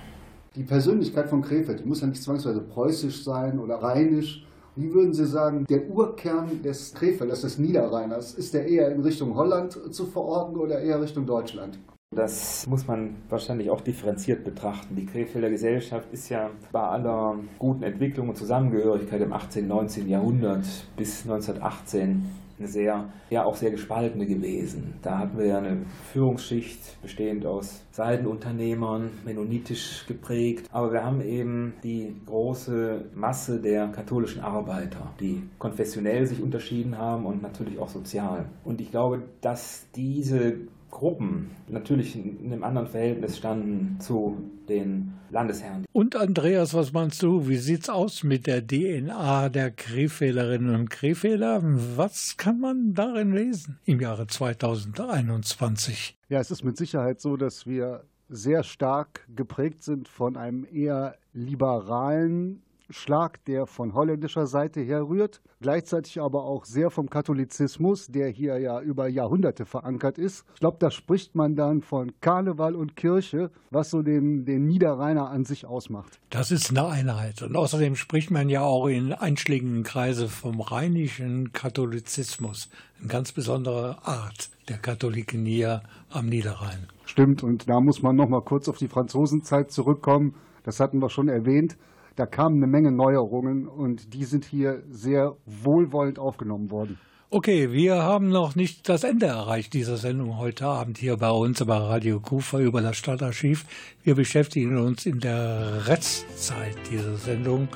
Die 0.55 0.63
Persönlichkeit 0.63 1.27
von 1.27 1.41
Krefeld, 1.41 1.81
die 1.81 1.85
muss 1.85 1.99
ja 1.99 2.07
nicht 2.07 2.23
zwangsweise 2.23 2.61
preußisch 2.61 3.25
sein 3.25 3.59
oder 3.59 3.83
rheinisch. 3.83 4.45
Wie 4.77 4.93
würden 4.93 5.13
Sie 5.13 5.25
sagen, 5.25 5.65
der 5.69 5.89
Urkern 5.89 6.61
des 6.63 6.93
Krefelders, 6.93 7.41
des 7.41 7.57
Niederrheiners, 7.57 8.33
ist 8.33 8.53
der 8.53 8.65
eher 8.65 8.93
in 8.93 9.01
Richtung 9.01 9.35
Holland 9.35 9.93
zu 9.93 10.05
verorten 10.05 10.55
oder 10.55 10.79
eher 10.79 11.01
Richtung 11.01 11.25
Deutschland? 11.25 11.77
Das 12.15 12.65
muss 12.65 12.87
man 12.87 13.17
wahrscheinlich 13.29 13.69
auch 13.69 13.81
differenziert 13.81 14.43
betrachten. 14.43 14.95
Die 14.95 15.05
Krefelder 15.05 15.51
Gesellschaft 15.51 16.11
ist 16.11 16.27
ja 16.29 16.49
bei 16.71 16.81
aller 16.81 17.37
guten 17.59 17.83
Entwicklung 17.83 18.29
und 18.29 18.35
Zusammengehörigkeit 18.35 19.21
im 19.21 19.31
18., 19.31 19.67
19. 19.67 20.09
Jahrhundert 20.09 20.65
bis 20.97 21.21
1918 21.21 22.25
eine 22.57 22.67
sehr, 22.67 23.09
ja 23.29 23.45
auch 23.45 23.55
sehr 23.55 23.69
gespaltene 23.69 24.25
gewesen. 24.25 24.95
Da 25.03 25.19
hatten 25.19 25.37
wir 25.37 25.45
ja 25.45 25.59
eine 25.59 25.85
Führungsschicht 26.11 27.01
bestehend 27.03 27.45
aus 27.45 27.85
Seidenunternehmern, 27.91 29.11
mennonitisch 29.23 30.05
geprägt, 30.07 30.67
aber 30.71 30.91
wir 30.91 31.05
haben 31.05 31.21
eben 31.21 31.75
die 31.83 32.15
große 32.25 33.05
Masse 33.13 33.61
der 33.61 33.87
katholischen 33.89 34.41
Arbeiter, 34.41 35.13
die 35.19 35.43
konfessionell 35.59 36.25
sich 36.25 36.41
unterschieden 36.41 36.97
haben 36.97 37.27
und 37.27 37.43
natürlich 37.43 37.77
auch 37.79 37.89
sozial. 37.89 38.49
Und 38.63 38.81
ich 38.81 38.89
glaube, 38.89 39.21
dass 39.41 39.87
diese 39.95 40.57
Gruppen 40.89 41.51
natürlich 41.67 42.15
in 42.15 42.51
einem 42.51 42.63
anderen 42.63 42.87
Verhältnis 42.87 43.37
standen 43.37 43.99
zu 43.99 44.37
den 44.67 45.13
Landesherren. 45.29 45.85
Und 45.91 46.15
Andreas, 46.15 46.73
was 46.73 46.93
meinst 46.93 47.21
du? 47.21 47.47
Wie 47.47 47.57
sieht's 47.57 47.89
aus 47.89 48.23
mit 48.23 48.47
der 48.47 48.65
DNA 48.65 49.49
der 49.49 49.71
Krefelderinnen 49.71 50.73
und 50.73 50.89
Krefelder? 50.89 51.61
Was 51.63 52.37
kann 52.37 52.59
man 52.59 52.93
darin 52.93 53.33
lesen 53.33 53.79
im 53.85 53.99
Jahre 53.99 54.27
2021? 54.27 56.17
Ja, 56.29 56.39
es 56.39 56.51
ist 56.51 56.63
mit 56.63 56.77
Sicherheit 56.77 57.21
so, 57.21 57.37
dass 57.37 57.67
wir 57.67 58.03
sehr 58.29 58.63
stark 58.63 59.27
geprägt 59.35 59.83
sind 59.83 60.07
von 60.07 60.37
einem 60.37 60.65
eher 60.71 61.15
liberalen 61.33 62.61
Schlag, 62.89 63.43
der 63.45 63.65
von 63.65 63.93
holländischer 63.93 64.47
Seite 64.47 64.81
her 64.81 65.03
rührt, 65.07 65.41
gleichzeitig 65.61 66.19
aber 66.21 66.43
auch 66.43 66.65
sehr 66.65 66.89
vom 66.89 67.09
Katholizismus, 67.09 68.07
der 68.07 68.29
hier 68.29 68.59
ja 68.59 68.81
über 68.81 69.07
Jahrhunderte 69.07 69.65
verankert 69.65 70.17
ist. 70.17 70.45
Ich 70.53 70.59
glaube, 70.59 70.77
da 70.79 70.89
spricht 70.91 71.35
man 71.35 71.55
dann 71.55 71.81
von 71.81 72.11
Karneval 72.21 72.75
und 72.75 72.95
Kirche, 72.95 73.51
was 73.69 73.89
so 73.89 74.01
den, 74.01 74.45
den 74.45 74.65
Niederrheiner 74.65 75.29
an 75.29 75.45
sich 75.45 75.65
ausmacht. 75.65 76.19
Das 76.29 76.51
ist 76.51 76.69
eine 76.69 76.87
Einheit. 76.87 77.41
Und 77.41 77.55
außerdem 77.55 77.95
spricht 77.95 78.31
man 78.31 78.49
ja 78.49 78.61
auch 78.61 78.87
in 78.87 79.13
einschlägigen 79.13 79.83
Kreise 79.83 80.27
vom 80.27 80.61
rheinischen 80.61 81.51
Katholizismus. 81.53 82.69
Eine 82.99 83.07
ganz 83.07 83.31
besondere 83.31 83.97
Art 84.03 84.49
der 84.67 84.77
Katholiken 84.77 85.45
hier 85.45 85.81
am 86.09 86.27
Niederrhein. 86.27 86.87
Stimmt, 87.05 87.43
und 87.43 87.69
da 87.69 87.79
muss 87.79 88.01
man 88.01 88.15
noch 88.15 88.29
mal 88.29 88.41
kurz 88.41 88.69
auf 88.69 88.77
die 88.77 88.87
Franzosenzeit 88.87 89.71
zurückkommen. 89.71 90.35
Das 90.63 90.79
hatten 90.79 90.99
wir 90.99 91.09
schon 91.09 91.27
erwähnt. 91.27 91.77
Da 92.19 92.25
kamen 92.25 92.57
eine 92.57 92.67
Menge 92.67 92.91
Neuerungen 92.91 93.65
und 93.65 94.13
die 94.13 94.25
sind 94.25 94.43
hier 94.43 94.83
sehr 94.89 95.37
wohlwollend 95.45 96.19
aufgenommen 96.19 96.69
worden. 96.69 96.99
Okay, 97.29 97.71
wir 97.71 98.03
haben 98.03 98.27
noch 98.27 98.57
nicht 98.57 98.89
das 98.89 99.05
Ende 99.05 99.27
erreicht 99.27 99.73
dieser 99.73 99.95
Sendung 99.95 100.37
heute 100.37 100.65
Abend 100.65 100.97
hier 100.97 101.15
bei 101.15 101.29
uns 101.29 101.63
bei 101.63 101.77
Radio 101.77 102.19
Kufa 102.19 102.59
über 102.59 102.81
das 102.81 102.97
Stadtarchiv. 102.97 103.63
Wir 104.03 104.15
beschäftigen 104.15 104.77
uns 104.77 105.05
in 105.05 105.21
der 105.21 105.87
Restzeit 105.87 106.75
dieser 106.91 107.15
Sendung 107.15 107.69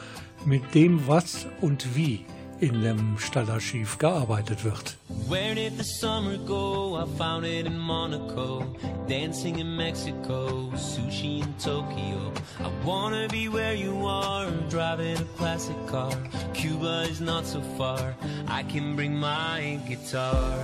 mit 0.46 0.76
dem, 0.76 1.08
was 1.08 1.48
und 1.62 1.96
wie 1.96 2.26
in 2.64 2.82
dem 2.82 3.18
Stadtarchiv 3.18 3.98
gearbeitet 3.98 4.64
wird. 4.64 4.96
Where 5.28 5.54
did 5.54 5.78
the 5.78 5.84
summer 5.84 6.38
go? 6.38 6.96
I 6.96 7.06
found 7.18 7.46
it 7.46 7.66
in 7.66 7.78
Monaco, 7.78 8.66
dancing 9.08 9.60
in 9.60 9.76
Mexico, 9.76 10.72
sushi 10.76 11.42
in 11.42 11.54
Tokyo. 11.58 12.32
I 12.62 12.70
wanna 12.86 13.28
be 13.28 13.50
where 13.50 13.76
you 13.76 14.08
are, 14.08 14.50
driving 14.70 15.18
a 15.18 15.26
classic 15.38 15.76
car. 15.88 16.14
Cuba 16.54 17.06
is 17.10 17.20
not 17.20 17.46
so 17.46 17.62
far, 17.78 18.16
I 18.48 18.64
can 18.64 18.96
bring 18.96 19.14
my 19.14 19.80
guitar. 19.86 20.58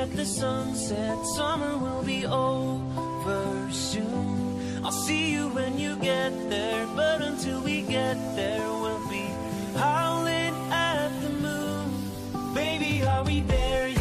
At 0.00 0.16
the 0.16 0.24
sunset. 0.24 1.18
Summer 1.36 1.76
will 1.76 2.02
be 2.02 2.24
over 2.24 3.70
soon. 3.70 4.82
I'll 4.82 5.00
see 5.06 5.30
you 5.30 5.48
when 5.48 5.78
you 5.78 5.96
get 5.96 6.32
there, 6.48 6.86
but 6.96 7.20
until 7.20 7.60
we 7.60 7.82
get 7.82 8.16
there, 8.34 8.66
we'll 8.82 9.06
be 9.10 9.26
howling 9.76 10.54
at 10.72 11.10
the 11.22 11.30
moon. 11.46 12.54
Baby, 12.54 13.02
are 13.04 13.24
we 13.24 13.40
there 13.40 13.99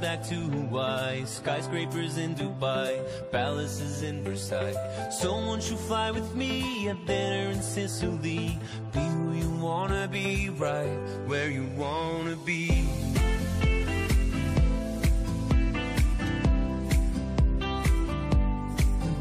back 0.00 0.22
to 0.22 0.34
Hawaii. 0.34 1.24
Skyscrapers 1.26 2.16
in 2.16 2.34
Dubai, 2.34 3.04
palaces 3.30 4.02
in 4.02 4.24
Versailles. 4.24 4.74
So 5.10 5.32
won't 5.32 5.68
you 5.70 5.76
fly 5.76 6.10
with 6.10 6.34
me? 6.34 6.88
A 6.88 6.94
dinner 6.94 7.50
in 7.50 7.60
Sicily. 7.60 8.58
Be 8.92 9.00
who 9.00 9.32
you 9.34 9.50
wanna 9.60 10.08
be, 10.08 10.48
right 10.50 10.96
where 11.26 11.50
you 11.50 11.66
wanna 11.76 12.36
be. 12.36 12.88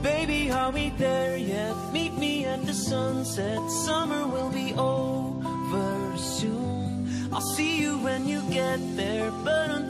Baby, 0.02 0.50
are 0.52 0.72
we 0.72 0.92
there 0.98 1.36
yet? 1.36 1.76
Meet 1.92 2.14
me 2.18 2.46
at 2.46 2.66
the 2.66 2.74
sunset. 2.74 3.60
Summer 3.86 4.26
will 4.28 4.50
be 4.50 4.74
over 4.76 6.18
soon. 6.18 7.30
I'll 7.34 7.42
see 7.42 7.82
you 7.82 7.98
when 8.00 8.28
you 8.28 8.42
get 8.50 8.80
there, 8.96 9.30
but 9.44 9.70
until 9.70 9.89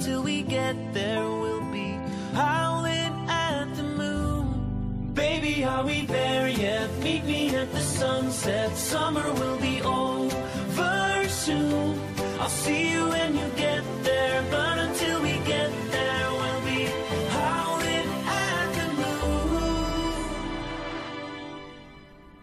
there, 0.99 1.23
we'll 1.41 1.71
be 1.71 1.89
howling 2.33 3.15
at 3.29 3.67
the 3.79 3.87
moon. 4.01 4.45
Baby, 5.13 5.63
are 5.63 5.85
we 5.91 6.05
there 6.05 6.47
yet? 6.49 6.87
Meet 7.05 7.23
me 7.25 7.55
at 7.55 7.69
the 7.71 7.85
sunset. 7.99 8.69
Summer 8.75 9.27
will 9.39 9.59
be 9.69 9.75
over 9.81 10.39
soon. 11.29 11.99
I'll 12.41 12.55
see 12.65 12.91
you 12.93 13.01
when 13.13 13.29
you 13.41 13.47
get 13.55 13.83
there, 14.03 14.39
but 14.55 14.75
until 14.87 15.17
we 15.27 15.33
get 15.53 15.71
there, 15.95 16.25
we'll 16.39 16.63
be 16.73 16.81
howling 17.35 18.09
at 18.47 18.67
the 18.77 18.87
moon. 19.01 20.21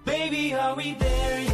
Baby, 0.05 0.45
are 0.55 0.75
we 0.81 0.89
there 0.95 1.41
yet? 1.41 1.46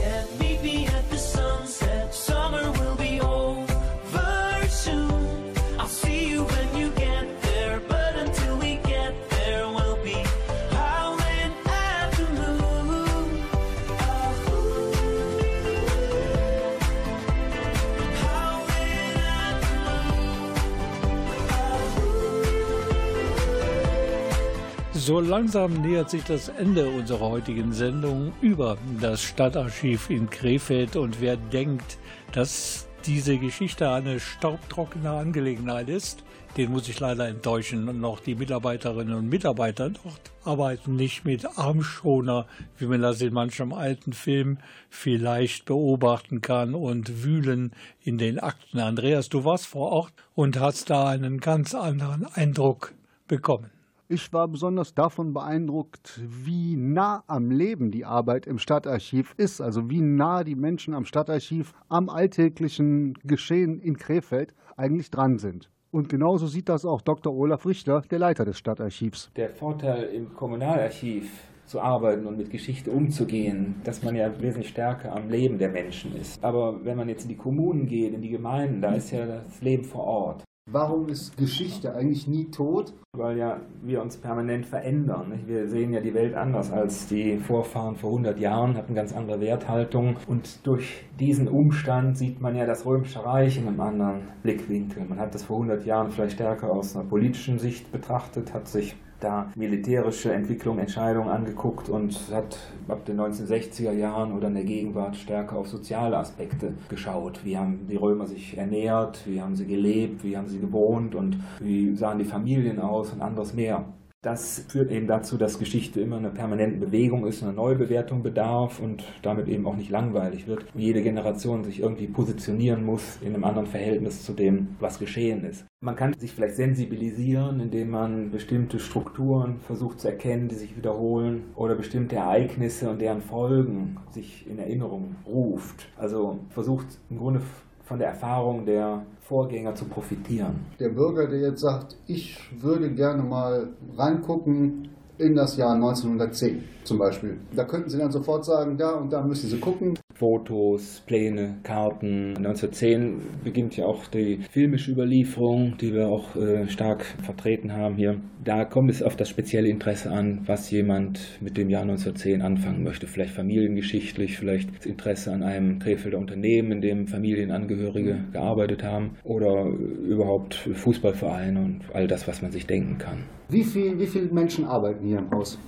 So 25.04 25.18
langsam 25.18 25.82
nähert 25.82 26.10
sich 26.10 26.22
das 26.22 26.48
Ende 26.48 26.88
unserer 26.88 27.28
heutigen 27.28 27.72
Sendung 27.72 28.32
über 28.40 28.78
das 29.00 29.20
Stadtarchiv 29.20 30.10
in 30.10 30.30
Krefeld 30.30 30.94
und 30.94 31.20
wer 31.20 31.36
denkt, 31.36 31.98
dass 32.30 32.86
diese 33.04 33.36
Geschichte 33.36 33.90
eine 33.90 34.20
staubtrockene 34.20 35.10
Angelegenheit 35.10 35.88
ist, 35.88 36.22
den 36.56 36.70
muss 36.70 36.88
ich 36.88 37.00
leider 37.00 37.26
enttäuschen. 37.26 37.88
Und 37.88 38.04
auch 38.04 38.20
die 38.20 38.36
Mitarbeiterinnen 38.36 39.14
und 39.14 39.28
Mitarbeiter 39.28 39.90
dort 39.90 40.30
arbeiten 40.44 40.94
nicht 40.94 41.24
mit 41.24 41.58
Armschoner, 41.58 42.46
wie 42.78 42.86
man 42.86 43.02
das 43.02 43.20
in 43.22 43.34
manchem 43.34 43.72
alten 43.72 44.12
Film 44.12 44.58
vielleicht 44.88 45.64
beobachten 45.64 46.42
kann 46.42 46.76
und 46.76 47.24
wühlen 47.24 47.72
in 48.04 48.18
den 48.18 48.38
Akten. 48.38 48.78
Andreas, 48.78 49.28
du 49.28 49.44
warst 49.44 49.66
vor 49.66 49.90
Ort 49.90 50.12
und 50.36 50.60
hast 50.60 50.90
da 50.90 51.08
einen 51.08 51.40
ganz 51.40 51.74
anderen 51.74 52.24
Eindruck 52.24 52.94
bekommen. 53.26 53.81
Ich 54.14 54.30
war 54.30 54.46
besonders 54.46 54.92
davon 54.92 55.32
beeindruckt, 55.32 56.20
wie 56.28 56.76
nah 56.76 57.24
am 57.28 57.50
Leben 57.50 57.90
die 57.90 58.04
Arbeit 58.04 58.46
im 58.46 58.58
Stadtarchiv 58.58 59.32
ist, 59.38 59.62
also 59.62 59.88
wie 59.88 60.02
nah 60.02 60.44
die 60.44 60.54
Menschen 60.54 60.92
am 60.92 61.06
Stadtarchiv 61.06 61.72
am 61.88 62.10
alltäglichen 62.10 63.14
Geschehen 63.24 63.80
in 63.80 63.96
Krefeld 63.96 64.52
eigentlich 64.76 65.10
dran 65.10 65.38
sind. 65.38 65.70
Und 65.90 66.10
genauso 66.10 66.46
sieht 66.46 66.68
das 66.68 66.84
auch 66.84 67.00
Dr. 67.00 67.34
Olaf 67.34 67.64
Richter, 67.64 68.02
der 68.10 68.18
Leiter 68.18 68.44
des 68.44 68.58
Stadtarchivs. 68.58 69.30
Der 69.34 69.48
Vorteil 69.48 70.02
im 70.02 70.34
Kommunalarchiv 70.34 71.30
zu 71.64 71.80
arbeiten 71.80 72.26
und 72.26 72.36
mit 72.36 72.50
Geschichte 72.50 72.90
umzugehen, 72.90 73.76
dass 73.82 74.02
man 74.02 74.14
ja 74.14 74.30
wesentlich 74.42 74.68
stärker 74.68 75.16
am 75.16 75.30
Leben 75.30 75.56
der 75.56 75.70
Menschen 75.70 76.14
ist. 76.16 76.44
Aber 76.44 76.84
wenn 76.84 76.98
man 76.98 77.08
jetzt 77.08 77.22
in 77.22 77.30
die 77.30 77.36
Kommunen 77.36 77.86
geht, 77.86 78.12
in 78.12 78.20
die 78.20 78.28
Gemeinden, 78.28 78.82
da 78.82 78.94
ist 78.94 79.10
ja 79.10 79.24
das 79.24 79.62
Leben 79.62 79.84
vor 79.84 80.04
Ort. 80.04 80.44
Warum 80.70 81.08
ist 81.08 81.36
Geschichte 81.36 81.94
eigentlich 81.94 82.28
nie 82.28 82.50
tot? 82.50 82.94
Weil 83.16 83.36
ja 83.36 83.60
wir 83.82 84.00
uns 84.00 84.16
permanent 84.16 84.64
verändern. 84.64 85.30
Nicht? 85.30 85.48
Wir 85.48 85.68
sehen 85.68 85.92
ja 85.92 86.00
die 86.00 86.14
Welt 86.14 86.34
anders 86.34 86.70
als 86.70 87.08
die 87.08 87.36
Vorfahren 87.38 87.96
vor 87.96 88.10
100 88.10 88.38
Jahren, 88.38 88.76
hatten 88.76 88.94
ganz 88.94 89.12
andere 89.12 89.40
Werthaltung. 89.40 90.18
Und 90.28 90.64
durch 90.64 91.04
diesen 91.18 91.48
Umstand 91.48 92.16
sieht 92.16 92.40
man 92.40 92.54
ja 92.54 92.64
das 92.64 92.86
Römische 92.86 93.24
Reich 93.24 93.58
in 93.58 93.66
einem 93.66 93.80
anderen 93.80 94.20
Blickwinkel. 94.44 95.04
Man 95.04 95.18
hat 95.18 95.34
das 95.34 95.42
vor 95.42 95.56
100 95.56 95.84
Jahren 95.84 96.12
vielleicht 96.12 96.34
stärker 96.34 96.70
aus 96.70 96.94
einer 96.94 97.08
politischen 97.08 97.58
Sicht 97.58 97.90
betrachtet, 97.90 98.54
hat 98.54 98.68
sich 98.68 98.94
da 99.22 99.50
militärische 99.54 100.32
Entwicklung, 100.32 100.78
Entscheidungen 100.78 101.28
angeguckt 101.28 101.88
und 101.88 102.18
hat 102.32 102.58
ab 102.88 103.04
den 103.04 103.20
1960er 103.20 103.92
Jahren 103.92 104.32
oder 104.32 104.48
in 104.48 104.54
der 104.54 104.64
Gegenwart 104.64 105.16
stärker 105.16 105.56
auf 105.56 105.68
soziale 105.68 106.16
Aspekte 106.16 106.74
geschaut. 106.88 107.44
Wie 107.44 107.56
haben 107.56 107.86
die 107.88 107.96
Römer 107.96 108.26
sich 108.26 108.56
ernährt, 108.56 109.20
wie 109.26 109.40
haben 109.40 109.56
sie 109.56 109.66
gelebt, 109.66 110.24
wie 110.24 110.36
haben 110.36 110.48
sie 110.48 110.58
gewohnt 110.58 111.14
und 111.14 111.38
wie 111.60 111.94
sahen 111.94 112.18
die 112.18 112.24
Familien 112.24 112.80
aus 112.80 113.12
und 113.12 113.22
anderes 113.22 113.54
mehr. 113.54 113.84
Das 114.24 114.64
führt 114.68 114.92
eben 114.92 115.08
dazu, 115.08 115.36
dass 115.36 115.58
Geschichte 115.58 116.00
immer 116.00 116.16
eine 116.16 116.30
permanente 116.30 116.78
Bewegung 116.78 117.26
ist, 117.26 117.42
eine 117.42 117.52
Neubewertung 117.52 118.22
bedarf 118.22 118.78
und 118.78 119.02
damit 119.20 119.48
eben 119.48 119.66
auch 119.66 119.74
nicht 119.74 119.90
langweilig 119.90 120.46
wird. 120.46 120.64
Jede 120.76 121.02
Generation 121.02 121.64
sich 121.64 121.80
irgendwie 121.80 122.06
positionieren 122.06 122.84
muss 122.84 123.18
in 123.20 123.34
einem 123.34 123.42
anderen 123.42 123.66
Verhältnis 123.66 124.22
zu 124.22 124.32
dem, 124.32 124.76
was 124.78 125.00
geschehen 125.00 125.42
ist. 125.44 125.66
Man 125.80 125.96
kann 125.96 126.14
sich 126.16 126.30
vielleicht 126.30 126.54
sensibilisieren, 126.54 127.58
indem 127.58 127.90
man 127.90 128.30
bestimmte 128.30 128.78
Strukturen 128.78 129.58
versucht 129.66 129.98
zu 129.98 130.06
erkennen, 130.06 130.46
die 130.46 130.54
sich 130.54 130.76
wiederholen 130.76 131.46
oder 131.56 131.74
bestimmte 131.74 132.14
Ereignisse 132.14 132.90
und 132.90 133.00
deren 133.00 133.22
Folgen 133.22 133.96
sich 134.10 134.48
in 134.48 134.60
Erinnerung 134.60 135.16
ruft. 135.26 135.88
Also 135.96 136.38
versucht 136.50 136.86
im 137.10 137.18
Grunde 137.18 137.40
von 137.82 137.98
der 137.98 138.08
Erfahrung 138.10 138.66
der 138.66 139.04
Vorgänger 139.32 139.74
zu 139.74 139.86
profitieren. 139.86 140.66
Der 140.78 140.90
Bürger, 140.90 141.26
der 141.26 141.40
jetzt 141.40 141.62
sagt, 141.62 141.96
ich 142.06 142.38
würde 142.60 142.90
gerne 142.90 143.22
mal 143.22 143.68
reingucken 143.96 144.90
in 145.16 145.34
das 145.34 145.56
Jahr 145.56 145.72
1910 145.72 146.62
zum 146.84 146.98
Beispiel. 146.98 147.38
Da 147.56 147.64
könnten 147.64 147.88
Sie 147.88 147.96
dann 147.96 148.12
sofort 148.12 148.44
sagen, 148.44 148.76
da 148.76 148.90
und 148.90 149.10
da 149.10 149.22
müssen 149.22 149.48
Sie 149.48 149.58
gucken. 149.58 149.98
Fotos, 150.22 151.02
Pläne, 151.04 151.56
Karten. 151.64 152.36
1910 152.36 153.22
beginnt 153.42 153.76
ja 153.76 153.86
auch 153.86 154.06
die 154.06 154.38
filmische 154.52 154.92
Überlieferung, 154.92 155.76
die 155.80 155.92
wir 155.92 156.06
auch 156.06 156.36
äh, 156.36 156.68
stark 156.68 157.04
vertreten 157.24 157.72
haben 157.72 157.96
hier. 157.96 158.20
Da 158.44 158.64
kommt 158.64 158.88
es 158.92 159.02
auf 159.02 159.16
das 159.16 159.28
spezielle 159.28 159.68
Interesse 159.68 160.12
an, 160.12 160.42
was 160.46 160.70
jemand 160.70 161.40
mit 161.40 161.56
dem 161.56 161.68
Jahr 161.70 161.82
1910 161.82 162.40
anfangen 162.40 162.84
möchte. 162.84 163.08
Vielleicht 163.08 163.34
familiengeschichtlich, 163.34 164.38
vielleicht 164.38 164.70
das 164.76 164.86
Interesse 164.86 165.32
an 165.32 165.42
einem 165.42 165.80
Krefelder 165.80 166.18
Unternehmen, 166.18 166.70
in 166.70 166.80
dem 166.80 167.06
Familienangehörige 167.08 168.22
gearbeitet 168.30 168.84
haben 168.84 169.16
oder 169.24 169.66
überhaupt 169.66 170.54
Fußballvereine 170.54 171.58
und 171.58 171.80
all 171.94 172.06
das, 172.06 172.28
was 172.28 172.42
man 172.42 172.52
sich 172.52 172.68
denken 172.68 172.96
kann. 172.96 173.24
Wie, 173.48 173.64
viel, 173.64 173.98
wie 173.98 174.06
viele 174.06 174.32
Menschen 174.32 174.66
arbeiten 174.66 175.04
hier 175.04 175.18
im 175.18 175.32
Haus? 175.32 175.58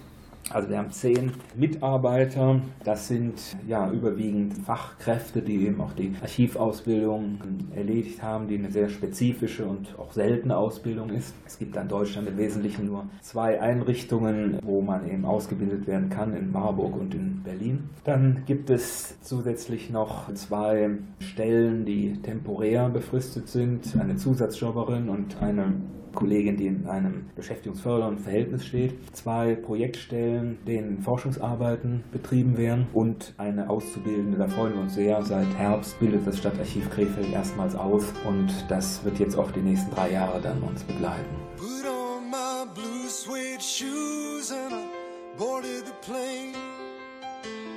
Also 0.50 0.68
wir 0.68 0.78
haben 0.78 0.90
zehn 0.90 1.32
Mitarbeiter. 1.56 2.60
Das 2.84 3.08
sind 3.08 3.56
ja 3.66 3.90
überwiegend 3.90 4.54
Fachkräfte, 4.58 5.42
die 5.42 5.66
eben 5.66 5.80
auch 5.80 5.92
die 5.92 6.12
Archivausbildung 6.20 7.38
erledigt 7.74 8.22
haben, 8.22 8.48
die 8.48 8.58
eine 8.58 8.70
sehr 8.70 8.88
spezifische 8.88 9.64
und 9.64 9.98
auch 9.98 10.12
seltene 10.12 10.56
Ausbildung 10.56 11.10
ist. 11.10 11.34
Es 11.46 11.58
gibt 11.58 11.76
in 11.76 11.88
Deutschland 11.88 12.28
im 12.28 12.36
Wesentlichen 12.36 12.86
nur 12.86 13.06
zwei 13.20 13.60
Einrichtungen, 13.60 14.58
wo 14.62 14.80
man 14.80 15.08
eben 15.08 15.24
ausgebildet 15.24 15.86
werden 15.86 16.10
kann, 16.10 16.34
in 16.34 16.52
Marburg 16.52 16.96
und 16.96 17.14
in 17.14 17.42
Berlin. 17.42 17.90
Dann 18.04 18.42
gibt 18.46 18.70
es 18.70 19.20
zusätzlich 19.22 19.90
noch 19.90 20.32
zwei 20.34 20.90
Stellen, 21.20 21.84
die 21.84 22.20
temporär 22.22 22.88
befristet 22.90 23.48
sind, 23.48 23.96
eine 23.98 24.16
Zusatzjobberin 24.16 25.08
und 25.08 25.42
eine 25.42 25.72
Kollegin, 26.14 26.56
die 26.56 26.66
in 26.66 26.86
einem 26.86 27.26
beschäftigungsfördernden 27.36 28.18
Verhältnis 28.18 28.64
steht, 28.64 28.94
zwei 29.14 29.54
Projektstellen, 29.54 30.58
denen 30.66 31.00
Forschungsarbeiten 31.00 32.04
betrieben 32.12 32.56
werden 32.56 32.86
und 32.92 33.34
eine 33.38 33.68
Auszubildende. 33.68 34.38
Da 34.38 34.48
freuen 34.48 34.74
wir 34.74 34.80
uns 34.82 34.94
sehr. 34.94 35.22
Seit 35.22 35.52
Herbst 35.56 35.98
bildet 36.00 36.26
das 36.26 36.38
Stadtarchiv 36.38 36.90
Krefeld 36.90 37.32
erstmals 37.32 37.74
aus 37.74 38.04
und 38.26 38.48
das 38.68 39.04
wird 39.04 39.18
jetzt 39.18 39.36
auch 39.36 39.50
die 39.50 39.60
nächsten 39.60 39.94
drei 39.94 40.12
Jahre 40.12 40.40
dann 40.40 40.62
uns 40.62 40.82
begleiten. 40.84 41.34
Put 41.56 41.86
on 41.86 42.30
my 42.30 42.66
blue 42.74 43.08
suede 43.08 43.60
shoes 43.60 44.50
and 44.50 44.72
I 44.72 45.38
boarded 45.38 45.86
the 45.86 45.92
plane. 46.02 46.54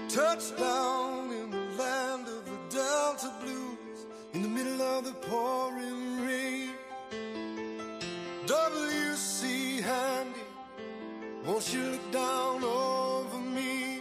Touchdown 0.09 1.31
in 1.31 1.51
the 1.51 1.77
land 1.77 2.27
of 2.27 2.45
the 2.45 2.75
Delta 2.75 3.31
Blues 3.41 4.05
in 4.33 4.41
the 4.43 4.49
middle 4.49 4.81
of 4.81 5.05
the 5.05 5.13
pouring. 5.27 6.06
W.C. 8.47 9.81
Handy, 9.81 10.39
won't 11.45 11.73
you 11.73 11.83
look 11.83 12.11
down 12.13 12.63
over 12.63 13.39
me? 13.39 13.99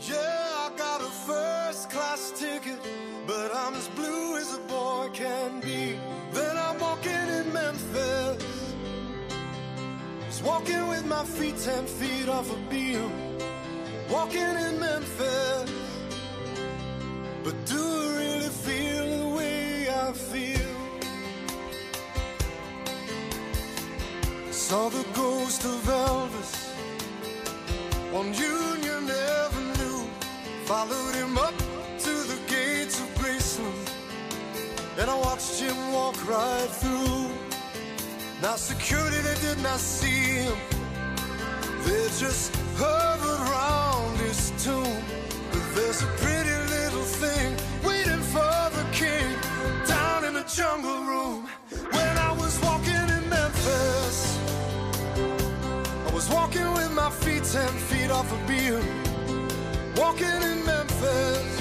Yeah, 0.00 0.66
I 0.66 0.70
got 0.76 1.00
a 1.00 1.10
first 1.26 1.88
class 1.88 2.30
ticket, 2.38 2.78
but 3.26 3.54
I'm 3.54 3.72
as 3.72 3.88
blue 3.88 4.36
as 4.36 4.54
a 4.54 4.58
boy 4.68 5.08
can 5.14 5.60
be. 5.60 5.98
Then 6.32 6.58
I'm 6.58 6.78
walking 6.78 7.26
in 7.38 7.50
Memphis, 7.54 8.74
just 10.26 10.44
walking 10.44 10.86
with 10.86 11.06
my 11.06 11.24
feet 11.24 11.56
ten 11.56 11.86
feet 11.86 12.28
off 12.28 12.52
a 12.52 12.58
beam. 12.68 13.10
Walking 14.10 14.54
in 14.66 14.78
Memphis, 14.78 15.70
but 17.42 17.56
do 17.64 17.95
Saw 24.68 24.88
the 24.88 25.06
ghost 25.14 25.64
of 25.64 25.80
Elvis 25.84 26.74
on 28.12 28.34
Union 28.34 29.08
Avenue. 29.08 30.02
Followed 30.64 31.14
him 31.14 31.38
up 31.38 31.56
to 32.00 32.12
the 32.30 32.36
gates 32.48 32.98
of 32.98 33.06
Graceland, 33.14 33.88
and 34.98 35.08
I 35.08 35.14
watched 35.14 35.60
him 35.60 35.92
walk 35.92 36.16
right 36.28 36.68
through. 36.80 37.30
Now 38.42 38.56
security, 38.56 39.18
they 39.18 39.38
did 39.40 39.62
not 39.62 39.78
see 39.78 40.42
him. 40.42 40.58
They 41.84 42.08
just 42.18 42.52
hovered 42.76 43.48
around 43.48 43.75
ten 57.52 57.68
feet 57.88 58.10
off 58.10 58.32
a 58.32 58.36
beam. 58.48 58.82
Walking 59.96 60.42
in 60.50 60.64
Memphis. 60.64 61.60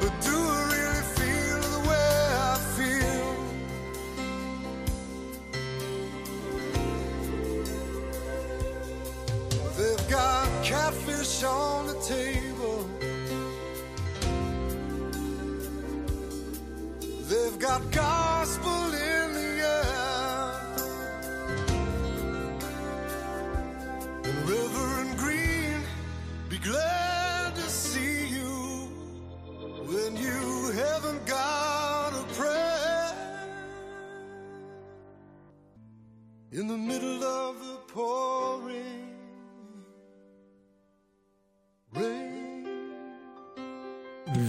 But 0.00 0.12
do 0.26 0.34
I 0.34 0.60
really 0.72 1.04
feel 1.18 1.60
the 1.76 1.80
way 1.88 2.10
I 2.50 2.54
feel? 2.76 3.30
They've 9.76 10.06
got 10.08 10.48
catfish 10.64 11.44
on 11.44 11.86
the 11.88 11.98
table. 12.00 12.88
They've 17.28 17.58
got 17.58 17.80
gospel 17.92 18.87
In 36.58 36.66
the 36.66 36.76
middle 36.76 37.22
of 37.22 37.54
the 37.60 37.92
pouring 37.92 39.06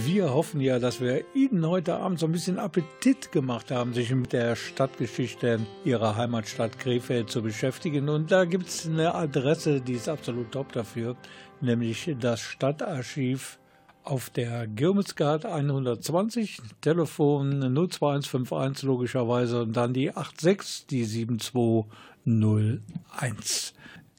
Wir 0.04 0.34
hoffen 0.34 0.60
ja, 0.60 0.80
dass 0.80 1.00
wir 1.00 1.22
Ihnen 1.36 1.64
heute 1.64 1.94
Abend 1.94 2.18
so 2.18 2.26
ein 2.26 2.32
bisschen 2.32 2.58
Appetit 2.58 3.30
gemacht 3.30 3.70
haben, 3.70 3.94
sich 3.94 4.10
mit 4.10 4.32
der 4.32 4.56
Stadtgeschichte 4.56 5.60
Ihrer 5.84 6.16
Heimatstadt 6.16 6.80
Krefeld 6.80 7.30
zu 7.30 7.42
beschäftigen. 7.42 8.08
Und 8.08 8.32
da 8.32 8.44
gibt 8.44 8.66
es 8.66 8.88
eine 8.88 9.14
Adresse, 9.14 9.80
die 9.80 9.92
ist 9.92 10.08
absolut 10.08 10.50
top 10.50 10.72
dafür, 10.72 11.14
nämlich 11.60 12.16
das 12.18 12.40
Stadtarchiv 12.40 13.59
auf 14.04 14.30
der 14.30 14.66
Girmelsgard 14.66 15.44
120, 15.44 16.62
Telefon 16.80 17.60
02151 17.60 18.84
logischerweise 18.84 19.60
und 19.62 19.76
dann 19.76 19.92
die 19.92 20.10
86, 20.10 20.86
die 20.86 21.04
7201. 21.04 23.74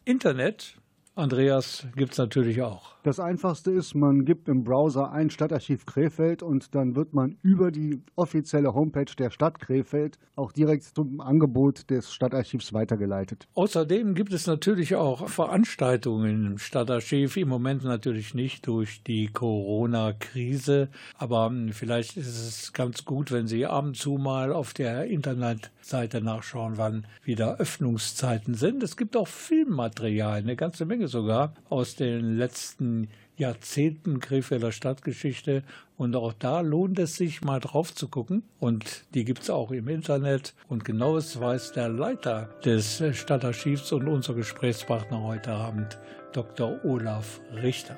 Internet, 0.05 0.75
Andreas, 1.15 1.87
gibt 1.95 2.11
es 2.13 2.17
natürlich 2.17 2.61
auch. 2.61 2.90
Das 3.03 3.19
einfachste 3.19 3.71
ist, 3.71 3.95
man 3.95 4.25
gibt 4.25 4.47
im 4.47 4.63
Browser 4.63 5.11
ein 5.11 5.31
Stadtarchiv 5.31 5.87
Krefeld 5.87 6.43
und 6.43 6.75
dann 6.75 6.95
wird 6.95 7.13
man 7.13 7.35
über 7.41 7.71
die 7.71 8.03
offizielle 8.15 8.75
Homepage 8.75 9.11
der 9.17 9.31
Stadt 9.31 9.59
Krefeld 9.59 10.19
auch 10.35 10.51
direkt 10.51 10.83
zum 10.83 11.19
Angebot 11.19 11.89
des 11.89 12.13
Stadtarchivs 12.13 12.73
weitergeleitet. 12.73 13.47
Außerdem 13.55 14.13
gibt 14.13 14.33
es 14.33 14.45
natürlich 14.45 14.95
auch 14.95 15.27
Veranstaltungen 15.29 16.45
im 16.45 16.57
Stadtarchiv. 16.59 17.37
Im 17.37 17.49
Moment 17.49 17.83
natürlich 17.83 18.35
nicht 18.35 18.67
durch 18.67 19.01
die 19.01 19.29
Corona-Krise, 19.29 20.89
aber 21.17 21.51
vielleicht 21.71 22.17
ist 22.17 22.27
es 22.27 22.71
ganz 22.71 23.03
gut, 23.03 23.31
wenn 23.31 23.47
Sie 23.47 23.65
ab 23.65 23.83
und 23.83 23.97
zu 23.97 24.19
mal 24.19 24.53
auf 24.53 24.73
der 24.73 25.05
Internetseite 25.05 26.21
nachschauen, 26.21 26.77
wann 26.77 27.07
wieder 27.23 27.57
Öffnungszeiten 27.57 28.53
sind. 28.53 28.83
Es 28.83 28.95
gibt 28.95 29.17
auch 29.17 29.27
Filmmaterial, 29.27 30.37
eine 30.37 30.55
ganze 30.55 30.85
Menge 30.85 31.07
sogar 31.07 31.55
aus 31.67 31.95
den 31.95 32.37
letzten 32.37 32.90
Jahrzehnten 33.37 34.19
Krefelder 34.19 34.71
Stadtgeschichte 34.71 35.63
und 35.97 36.15
auch 36.15 36.33
da 36.33 36.61
lohnt 36.61 36.99
es 36.99 37.15
sich 37.15 37.41
mal 37.41 37.59
drauf 37.59 37.93
zu 37.93 38.07
gucken 38.07 38.43
und 38.59 39.05
die 39.13 39.25
gibt 39.25 39.43
es 39.43 39.49
auch 39.49 39.71
im 39.71 39.87
Internet 39.87 40.53
und 40.67 40.85
genaues 40.85 41.39
weiß 41.39 41.73
der 41.73 41.89
Leiter 41.89 42.49
des 42.63 43.03
Stadtarchivs 43.13 43.91
und 43.91 44.07
unser 44.07 44.33
Gesprächspartner 44.33 45.23
heute 45.23 45.51
Abend, 45.51 45.97
Dr. 46.33 46.83
Olaf 46.85 47.41
Richter. 47.61 47.97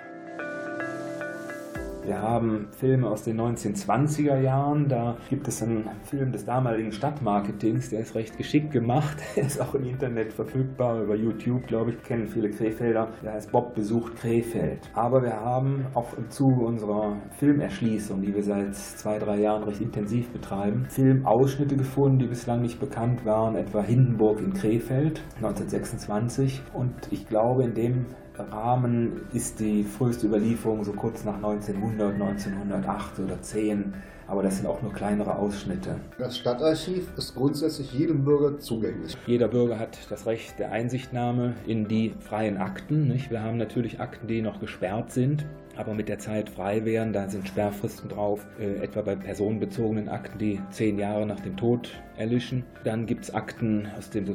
Wir 2.05 2.21
haben 2.21 2.67
Filme 2.71 3.09
aus 3.09 3.23
den 3.23 3.39
1920er 3.39 4.37
Jahren. 4.41 4.89
Da 4.89 5.15
gibt 5.29 5.47
es 5.47 5.63
einen 5.63 5.89
Film 6.03 6.33
des 6.33 6.43
damaligen 6.43 6.91
Stadtmarketings, 6.91 7.91
der 7.91 8.01
ist 8.01 8.13
recht 8.15 8.37
geschickt 8.37 8.71
gemacht. 8.71 9.17
Der 9.35 9.45
ist 9.45 9.59
auch 9.59 9.73
im 9.73 9.85
Internet 9.85 10.33
verfügbar, 10.33 11.01
über 11.01 11.15
YouTube, 11.15 11.65
glaube 11.67 11.91
ich, 11.91 12.03
kennen 12.03 12.27
viele 12.27 12.49
Krefelder. 12.49 13.09
Der 13.23 13.33
heißt 13.33 13.51
Bob 13.51 13.73
besucht 13.73 14.15
Krefeld. 14.17 14.79
Aber 14.93 15.23
wir 15.23 15.39
haben 15.39 15.85
auch 15.93 16.15
im 16.17 16.29
Zuge 16.29 16.65
unserer 16.65 17.17
Filmerschließung, 17.39 18.21
die 18.21 18.33
wir 18.33 18.43
seit 18.43 18.75
zwei, 18.75 19.17
drei 19.17 19.39
Jahren 19.39 19.63
recht 19.63 19.81
intensiv 19.81 20.29
betreiben, 20.31 20.85
Filmausschnitte 20.89 21.77
gefunden, 21.77 22.19
die 22.19 22.27
bislang 22.27 22.61
nicht 22.61 22.79
bekannt 22.79 23.25
waren, 23.25 23.55
etwa 23.55 23.81
Hindenburg 23.81 24.39
in 24.39 24.53
Krefeld 24.53 25.21
1926. 25.37 26.61
Und 26.73 26.93
ich 27.11 27.27
glaube, 27.27 27.63
in 27.63 27.73
dem 27.73 28.05
Rahmen 28.37 29.21
ist 29.33 29.59
die 29.59 29.83
früheste 29.83 30.27
Überlieferung 30.27 30.83
so 30.83 30.93
kurz 30.93 31.23
nach 31.23 31.35
1900, 31.35 32.13
1908 32.13 33.19
oder 33.19 33.41
10. 33.41 33.93
Aber 34.27 34.41
das 34.41 34.57
sind 34.57 34.67
auch 34.67 34.81
nur 34.81 34.93
kleinere 34.93 35.35
Ausschnitte. 35.35 35.97
Das 36.17 36.37
Stadtarchiv 36.37 37.11
ist 37.17 37.35
grundsätzlich 37.35 37.93
jedem 37.93 38.23
Bürger 38.23 38.57
zugänglich. 38.57 39.17
Jeder 39.27 39.49
Bürger 39.49 39.77
hat 39.77 39.97
das 40.09 40.25
Recht 40.25 40.57
der 40.59 40.71
Einsichtnahme 40.71 41.53
in 41.67 41.87
die 41.87 42.13
freien 42.19 42.57
Akten. 42.57 43.07
Nicht? 43.09 43.29
Wir 43.29 43.43
haben 43.43 43.57
natürlich 43.57 43.99
Akten, 43.99 44.27
die 44.27 44.41
noch 44.41 44.59
gesperrt 44.59 45.11
sind 45.11 45.45
aber 45.75 45.93
mit 45.93 46.09
der 46.09 46.19
Zeit 46.19 46.49
frei 46.49 46.85
wären. 46.85 47.13
Da 47.13 47.29
sind 47.29 47.47
Sperrfristen 47.47 48.09
drauf, 48.09 48.45
äh, 48.59 48.83
etwa 48.83 49.01
bei 49.01 49.15
personenbezogenen 49.15 50.09
Akten, 50.09 50.37
die 50.37 50.59
zehn 50.69 50.99
Jahre 50.99 51.25
nach 51.25 51.39
dem 51.39 51.57
Tod 51.57 51.89
erlischen. 52.17 52.63
Dann 52.83 53.05
gibt 53.05 53.25
es 53.25 53.33
Akten 53.33 53.87
aus 53.97 54.09
dem 54.09 54.25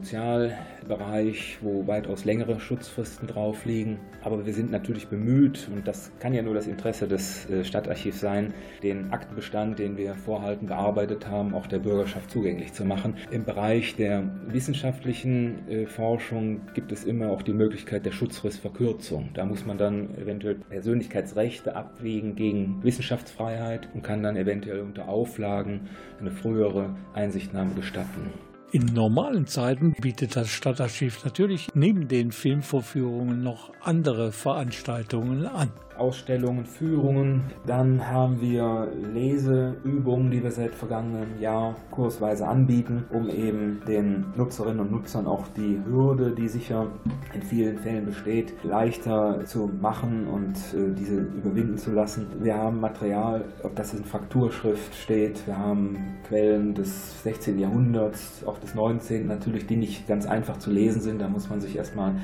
Sozialbereich, 0.88 1.58
wo 1.60 1.86
weitaus 1.86 2.24
längere 2.24 2.58
Schutzfristen 2.60 3.28
drauf 3.28 3.64
liegen. 3.64 3.98
Aber 4.22 4.46
wir 4.46 4.54
sind 4.54 4.70
natürlich 4.70 5.08
bemüht, 5.08 5.68
und 5.72 5.86
das 5.86 6.10
kann 6.18 6.32
ja 6.32 6.42
nur 6.42 6.54
das 6.54 6.66
Interesse 6.66 7.06
des 7.06 7.48
äh, 7.50 7.64
Stadtarchivs 7.64 8.20
sein, 8.20 8.54
den 8.82 9.12
Aktenbestand, 9.12 9.78
den 9.78 9.96
wir 9.96 10.14
vorhalten, 10.14 10.66
bearbeitet 10.66 11.28
haben, 11.28 11.54
auch 11.54 11.66
der 11.66 11.78
Bürgerschaft 11.78 12.30
zugänglich 12.30 12.72
zu 12.72 12.84
machen. 12.84 13.16
Im 13.30 13.44
Bereich 13.44 13.96
der 13.96 14.24
wissenschaftlichen 14.46 15.68
äh, 15.68 15.86
Forschung 15.86 16.62
gibt 16.74 16.90
es 16.92 17.04
immer 17.04 17.30
auch 17.30 17.42
die 17.42 17.52
Möglichkeit 17.52 18.06
der 18.06 18.12
Schutzfristverkürzung. 18.12 19.30
Da 19.34 19.44
muss 19.44 19.66
man 19.66 19.78
dann 19.78 20.16
eventuell 20.16 20.56
Persönlichkeitsrechte 20.56 21.76
abwägen 21.76 22.34
gegen 22.34 22.82
Wissenschaftsfreiheit 22.82 23.88
und 23.94 24.02
kann 24.02 24.22
dann 24.22 24.36
eventuell 24.36 24.80
unter 24.80 25.08
Auflagen 25.08 25.88
eine 26.18 26.30
frühere 26.30 26.96
Einsichtnahme 27.14 27.74
gestatten. 27.74 28.47
In 28.70 28.84
normalen 28.84 29.46
Zeiten 29.46 29.94
bietet 29.94 30.36
das 30.36 30.50
Stadtarchiv 30.50 31.24
natürlich 31.24 31.68
neben 31.72 32.06
den 32.06 32.32
Filmvorführungen 32.32 33.42
noch 33.42 33.72
andere 33.80 34.30
Veranstaltungen 34.30 35.46
an. 35.46 35.72
Ausstellungen, 35.98 36.64
Führungen. 36.64 37.42
Dann 37.66 38.06
haben 38.08 38.40
wir 38.40 38.88
Leseübungen, 39.12 40.30
die 40.30 40.42
wir 40.42 40.50
seit 40.50 40.74
vergangenem 40.74 41.40
Jahr 41.40 41.76
kursweise 41.90 42.46
anbieten, 42.46 43.04
um 43.10 43.28
eben 43.28 43.80
den 43.86 44.26
Nutzerinnen 44.36 44.80
und 44.80 44.92
Nutzern 44.92 45.26
auch 45.26 45.46
die 45.48 45.80
Hürde, 45.86 46.34
die 46.34 46.48
sicher 46.48 46.86
in 47.34 47.42
vielen 47.42 47.78
Fällen 47.78 48.06
besteht, 48.06 48.52
leichter 48.62 49.44
zu 49.44 49.70
machen 49.80 50.26
und 50.26 50.56
äh, 50.74 50.94
diese 50.94 51.16
überwinden 51.16 51.78
zu 51.78 51.92
lassen. 51.92 52.26
Wir 52.40 52.56
haben 52.56 52.80
Material, 52.80 53.44
ob 53.62 53.74
das 53.76 53.94
in 53.94 54.04
Frakturschrift 54.04 54.94
steht, 54.94 55.46
wir 55.46 55.58
haben 55.58 55.98
Quellen 56.28 56.74
des 56.74 57.22
16. 57.22 57.58
Jahrhunderts, 57.58 58.44
auch 58.46 58.58
des 58.58 58.74
19. 58.74 59.26
natürlich, 59.26 59.66
die 59.66 59.76
nicht 59.76 60.06
ganz 60.06 60.26
einfach 60.26 60.58
zu 60.58 60.70
lesen 60.70 61.00
sind. 61.00 61.20
Da 61.20 61.28
muss 61.28 61.48
man 61.48 61.60
sich 61.60 61.76
erstmal 61.76 62.14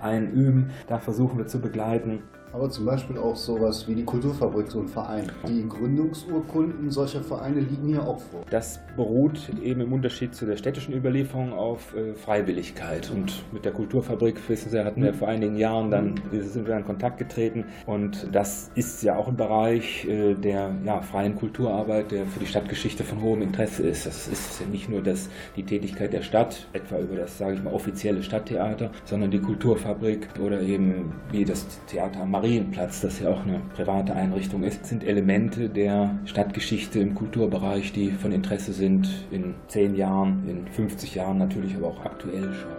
einüben. 0.00 0.70
Da 0.88 0.98
versuchen 0.98 1.38
wir 1.38 1.46
zu 1.46 1.60
begleiten. 1.60 2.22
Aber 2.52 2.68
zum 2.68 2.84
Beispiel 2.84 3.16
auch 3.16 3.34
sowas 3.34 3.88
wie 3.88 3.94
die 3.94 4.04
Kulturfabrik, 4.04 4.70
so 4.70 4.80
ein 4.80 4.88
Verein. 4.88 5.32
Die 5.48 5.66
Gründungsurkunden 5.66 6.90
solcher 6.90 7.22
Vereine 7.22 7.60
liegen 7.60 7.88
hier 7.88 8.02
auch 8.02 8.20
vor. 8.20 8.42
Das 8.50 8.78
beruht 8.94 9.50
eben 9.62 9.80
im 9.80 9.92
Unterschied 9.92 10.34
zu 10.34 10.44
der 10.44 10.56
städtischen 10.56 10.94
Überlieferung 10.94 11.54
auf 11.54 11.94
äh, 11.96 12.14
Freiwilligkeit. 12.14 13.10
Und 13.10 13.42
mit 13.52 13.64
der 13.64 13.72
Kulturfabrik, 13.72 14.36
wissen 14.48 14.70
Sie, 14.70 14.84
hatten 14.84 15.02
wir 15.02 15.14
vor 15.14 15.28
einigen 15.28 15.56
Jahren 15.56 15.90
dann, 15.90 16.20
sind 16.30 16.66
wir 16.66 16.76
in 16.76 16.84
Kontakt 16.84 17.18
getreten. 17.18 17.64
Und 17.86 18.28
das 18.32 18.70
ist 18.74 19.02
ja 19.02 19.16
auch 19.16 19.28
ein 19.28 19.36
Bereich 19.36 20.04
äh, 20.06 20.34
der 20.34 20.74
ja, 20.84 21.00
freien 21.00 21.36
Kulturarbeit, 21.36 22.10
der 22.10 22.26
für 22.26 22.40
die 22.40 22.46
Stadtgeschichte 22.46 23.02
von 23.02 23.22
hohem 23.22 23.40
Interesse 23.40 23.82
ist. 23.82 24.04
Das 24.04 24.28
ist 24.28 24.60
ja 24.60 24.66
nicht 24.66 24.90
nur 24.90 25.00
das, 25.00 25.30
die 25.56 25.64
Tätigkeit 25.64 26.12
der 26.12 26.22
Stadt, 26.22 26.68
etwa 26.74 26.98
über 26.98 27.16
das, 27.16 27.38
sage 27.38 27.54
ich 27.54 27.62
mal, 27.62 27.72
offizielle 27.72 28.22
Stadttheater, 28.22 28.90
sondern 29.04 29.30
die 29.30 29.40
Kulturfabrik 29.40 30.28
oder 30.38 30.60
eben 30.60 31.12
wie 31.30 31.46
das 31.46 31.66
Theater 31.86 32.20
am 32.20 32.41
Marienplatz, 32.42 33.00
das 33.00 33.20
ja 33.20 33.30
auch 33.30 33.44
eine 33.44 33.60
private 33.76 34.14
Einrichtung 34.16 34.64
ist, 34.64 34.84
sind 34.84 35.04
Elemente 35.04 35.68
der 35.68 36.18
Stadtgeschichte 36.24 36.98
im 36.98 37.14
Kulturbereich, 37.14 37.92
die 37.92 38.10
von 38.10 38.32
Interesse 38.32 38.72
sind 38.72 39.08
in 39.30 39.54
zehn 39.68 39.94
Jahren, 39.94 40.42
in 40.48 40.66
50 40.66 41.14
Jahren 41.14 41.38
natürlich, 41.38 41.76
aber 41.76 41.86
auch 41.86 42.04
aktuell 42.04 42.52
schon. 42.52 42.72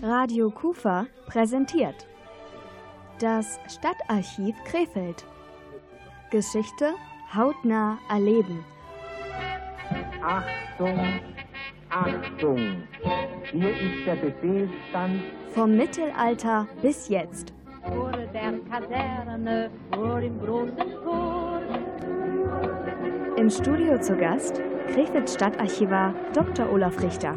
Radio 0.00 0.50
Kufa 0.50 1.06
präsentiert 1.26 2.06
das 3.24 3.58
Stadtarchiv 3.68 4.54
Krefeld. 4.64 5.24
Geschichte 6.30 6.92
hautnah 7.34 7.98
erleben. 8.10 8.62
Achtung, 10.22 11.20
Achtung! 11.88 12.82
Hier 13.50 13.70
ist 13.70 14.06
der 14.06 14.16
Befehlsstand. 14.16 15.22
Vom 15.54 15.74
Mittelalter 15.74 16.68
bis 16.82 17.08
jetzt. 17.08 17.54
Vor 17.82 18.12
der 18.12 18.58
Kaserne, 18.70 19.70
vor 19.94 20.20
dem 20.20 20.38
großen 20.40 20.76
Tor. 21.02 21.62
Im 23.38 23.48
Studio 23.48 23.98
zu 24.00 24.16
Gast 24.16 24.60
Krefeld 24.92 25.30
Stadtarchivar 25.30 26.14
Dr. 26.34 26.70
Olaf 26.70 27.00
Richter. 27.02 27.34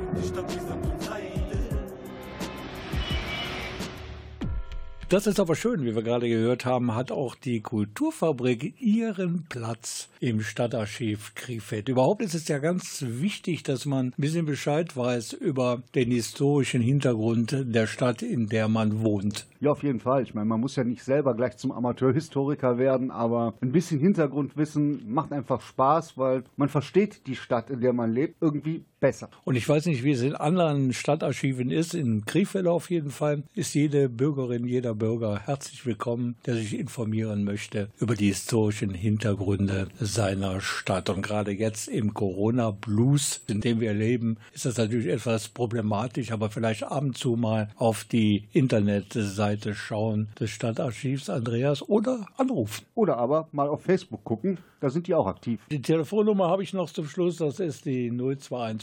Das 5.09 5.25
ist 5.25 5.39
aber 5.39 5.55
schön, 5.55 5.85
wie 5.85 5.95
wir 5.95 6.03
gerade 6.03 6.27
gehört 6.27 6.65
haben, 6.65 6.93
hat 6.93 7.13
auch 7.13 7.35
die 7.35 7.61
Kulturfabrik 7.61 8.73
ihren 8.81 9.45
Platz 9.47 10.09
im 10.19 10.41
Stadtarchiv 10.41 11.33
Krefeld. 11.33 11.87
Überhaupt 11.87 12.21
ist 12.21 12.35
es 12.35 12.49
ja 12.49 12.57
ganz 12.57 13.05
wichtig, 13.07 13.63
dass 13.63 13.85
man 13.85 14.07
ein 14.07 14.13
bisschen 14.17 14.45
Bescheid 14.45 14.97
weiß 14.97 15.31
über 15.31 15.81
den 15.95 16.11
historischen 16.11 16.81
Hintergrund 16.81 17.55
der 17.73 17.87
Stadt, 17.87 18.21
in 18.21 18.47
der 18.49 18.67
man 18.67 19.01
wohnt. 19.01 19.47
Ja, 19.61 19.71
auf 19.71 19.81
jeden 19.81 20.01
Fall. 20.01 20.23
Ich 20.23 20.33
meine, 20.33 20.45
man 20.45 20.59
muss 20.59 20.75
ja 20.75 20.83
nicht 20.83 21.03
selber 21.03 21.35
gleich 21.35 21.55
zum 21.55 21.71
Amateurhistoriker 21.71 22.77
werden, 22.77 23.09
aber 23.09 23.53
ein 23.61 23.71
bisschen 23.71 24.01
Hintergrundwissen 24.01 25.09
macht 25.09 25.31
einfach 25.31 25.61
Spaß, 25.61 26.17
weil 26.17 26.43
man 26.57 26.67
versteht 26.67 27.25
die 27.27 27.37
Stadt, 27.37 27.69
in 27.69 27.79
der 27.79 27.93
man 27.93 28.11
lebt, 28.11 28.35
irgendwie 28.41 28.83
besser. 28.99 29.29
Und 29.43 29.55
ich 29.55 29.67
weiß 29.67 29.85
nicht, 29.85 30.03
wie 30.03 30.11
es 30.11 30.21
in 30.21 30.35
anderen 30.35 30.93
Stadtarchiven 30.93 31.71
ist. 31.71 31.93
In 31.93 32.25
Krefeld 32.25 32.67
auf 32.67 32.89
jeden 32.89 33.11
Fall 33.11 33.43
ist 33.53 33.73
jede 33.73 34.09
Bürgerin, 34.09 34.67
jeder 34.67 34.95
Bürger 34.95 35.39
herzlich 35.45 35.85
willkommen, 35.85 36.35
der 36.45 36.55
sich 36.55 36.77
informieren 36.77 37.43
möchte 37.43 37.89
über 37.99 38.15
die 38.15 38.27
historischen 38.27 38.93
Hintergründe 38.93 39.87
seiner 39.99 40.61
Stadt. 40.61 41.09
Und 41.09 41.21
gerade 41.21 41.51
jetzt 41.51 41.87
im 41.87 42.13
Corona-Blues, 42.13 43.41
in 43.47 43.61
dem 43.61 43.79
wir 43.79 43.93
leben, 43.93 44.37
ist 44.53 44.65
das 44.65 44.77
natürlich 44.77 45.07
etwas 45.07 45.49
problematisch, 45.49 46.31
aber 46.31 46.49
vielleicht 46.49 46.83
ab 46.83 47.03
und 47.03 47.17
zu 47.17 47.35
mal 47.35 47.69
auf 47.75 48.03
die 48.03 48.47
Internetseite 48.53 49.75
schauen 49.75 50.29
des 50.39 50.49
Stadtarchivs 50.49 51.29
Andreas 51.29 51.87
oder 51.87 52.25
anrufen. 52.37 52.85
Oder 52.95 53.17
aber 53.17 53.47
mal 53.51 53.67
auf 53.67 53.83
Facebook 53.83 54.23
gucken, 54.23 54.57
da 54.79 54.89
sind 54.89 55.07
die 55.07 55.15
auch 55.15 55.25
aktiv. 55.25 55.59
Die 55.71 55.81
Telefonnummer 55.81 56.49
habe 56.49 56.63
ich 56.63 56.73
noch 56.73 56.91
zum 56.91 57.07
Schluss, 57.07 57.37
das 57.37 57.59
ist 57.59 57.85
die 57.85 58.11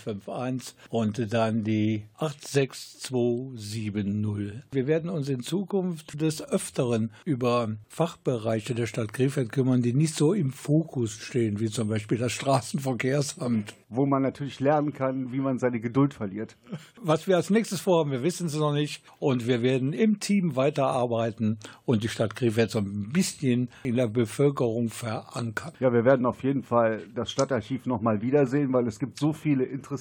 02151 0.05 0.75
und 0.91 1.33
dann 1.33 1.65
die 1.65 2.05
86270. 2.19 4.63
Wir 4.73 4.87
werden 4.87 5.11
uns 5.11 5.29
in 5.29 5.43
Zukunft 5.43 6.21
des 6.21 6.43
Öfteren 6.43 7.11
über 7.25 7.77
Fachbereiche 7.89 8.75
der 8.75 8.87
Stadt 8.87 9.13
Krefeld 9.13 9.53
kümmern, 9.53 9.83
die 9.83 9.95
nicht 9.95 10.15
so 10.15 10.33
im 10.33 10.53
Fokus 10.53 11.13
stehen, 11.13 11.61
wie 11.61 11.71
zum 11.71 11.89
Beispiel 11.89 12.19
das 12.19 12.33
Straßenverkehrsamt. 12.33 13.75
Wo 13.89 14.07
man 14.07 14.23
natürlich 14.23 14.61
lernen 14.61 14.93
kann, 14.93 15.33
wie 15.33 15.41
man 15.41 15.59
seine 15.59 15.81
Geduld 15.81 16.15
verliert. 16.15 16.57
Was 17.01 17.29
wir 17.29 17.37
als 17.37 17.51
nächstes 17.51 17.81
vorhaben, 17.81 18.11
wir 18.11 18.23
wissen 18.23 18.47
es 18.47 18.57
noch 18.57 18.73
nicht. 18.73 19.03
Und 19.19 19.47
wir 19.47 19.63
werden 19.63 19.93
im 19.93 20.21
Team 20.21 20.57
weiterarbeiten 20.57 21.59
und 21.85 22.03
die 22.03 22.09
Stadt 22.09 22.35
Krefeld 22.35 22.71
so 22.71 22.81
ein 22.81 23.11
bisschen 23.13 23.69
in 23.85 23.97
der 23.97 24.09
Bevölkerung 24.09 24.89
verankern. 24.89 25.73
Ja, 25.81 25.93
wir 25.93 26.05
werden 26.05 26.27
auf 26.27 26.43
jeden 26.43 26.63
Fall 26.63 27.03
das 27.15 27.31
Stadtarchiv 27.31 27.87
nochmal 27.87 28.23
wiedersehen, 28.23 28.73
weil 28.73 28.87
es 28.87 28.99
gibt 28.99 29.19
so 29.19 29.33
viele 29.33 29.65
interessante, 29.65 29.94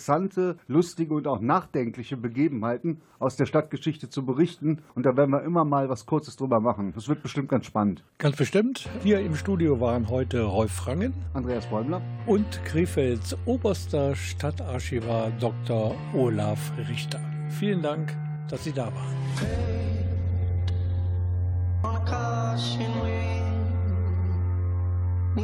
lustige 0.67 1.13
und 1.13 1.27
auch 1.27 1.39
nachdenkliche 1.39 2.17
Begebenheiten 2.17 3.01
aus 3.19 3.35
der 3.35 3.45
Stadtgeschichte 3.45 4.09
zu 4.09 4.25
berichten. 4.25 4.79
Und 4.95 5.05
da 5.05 5.15
werden 5.15 5.31
wir 5.31 5.43
immer 5.43 5.65
mal 5.65 5.89
was 5.89 6.05
Kurzes 6.05 6.35
drüber 6.35 6.59
machen. 6.59 6.93
Das 6.95 7.07
wird 7.07 7.21
bestimmt 7.21 7.49
ganz 7.49 7.65
spannend. 7.65 8.03
Ganz 8.17 8.35
bestimmt. 8.35 8.89
Hier 9.01 9.19
im 9.19 9.35
Studio 9.35 9.79
waren 9.79 10.09
heute 10.09 10.43
Rolf 10.43 10.71
Frangen, 10.71 11.13
Andreas 11.33 11.65
Bäumler 11.67 12.01
und 12.25 12.63
Krefelds 12.65 13.35
oberster 13.45 14.15
Stadtarchivar 14.15 15.31
Dr. 15.39 15.95
Olaf 16.13 16.71
Richter. 16.89 17.19
Vielen 17.49 17.81
Dank, 17.81 18.15
dass 18.49 18.63
Sie 18.63 18.73
da 18.73 18.85
waren. 18.85 19.83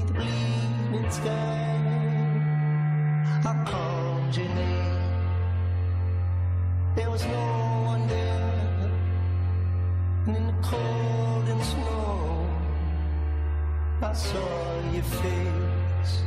the 0.10 0.14
bleeding 0.14 1.12
sky. 1.12 1.70
I 3.46 3.64
called 3.66 4.19
There 6.96 7.10
was 7.10 7.26
no 7.26 7.82
one 7.86 8.08
there, 8.08 8.92
and 10.28 10.38
in 10.38 10.46
the 10.46 10.54
cold 10.62 11.50
and 11.50 11.64
snow, 11.64 12.48
I 14.04 14.14
saw 14.14 14.82
your 14.94 15.04
face. 15.04 16.24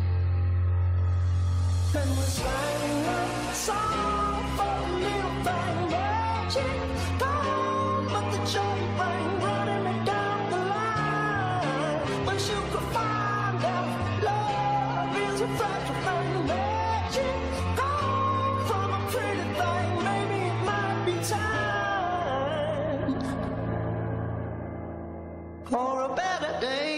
Song 3.53 4.57
for 4.57 4.89
little 4.99 5.91
magic 5.91 6.92
for 25.73 26.03
a 26.03 26.15
better 26.15 26.61
day. 26.61 26.92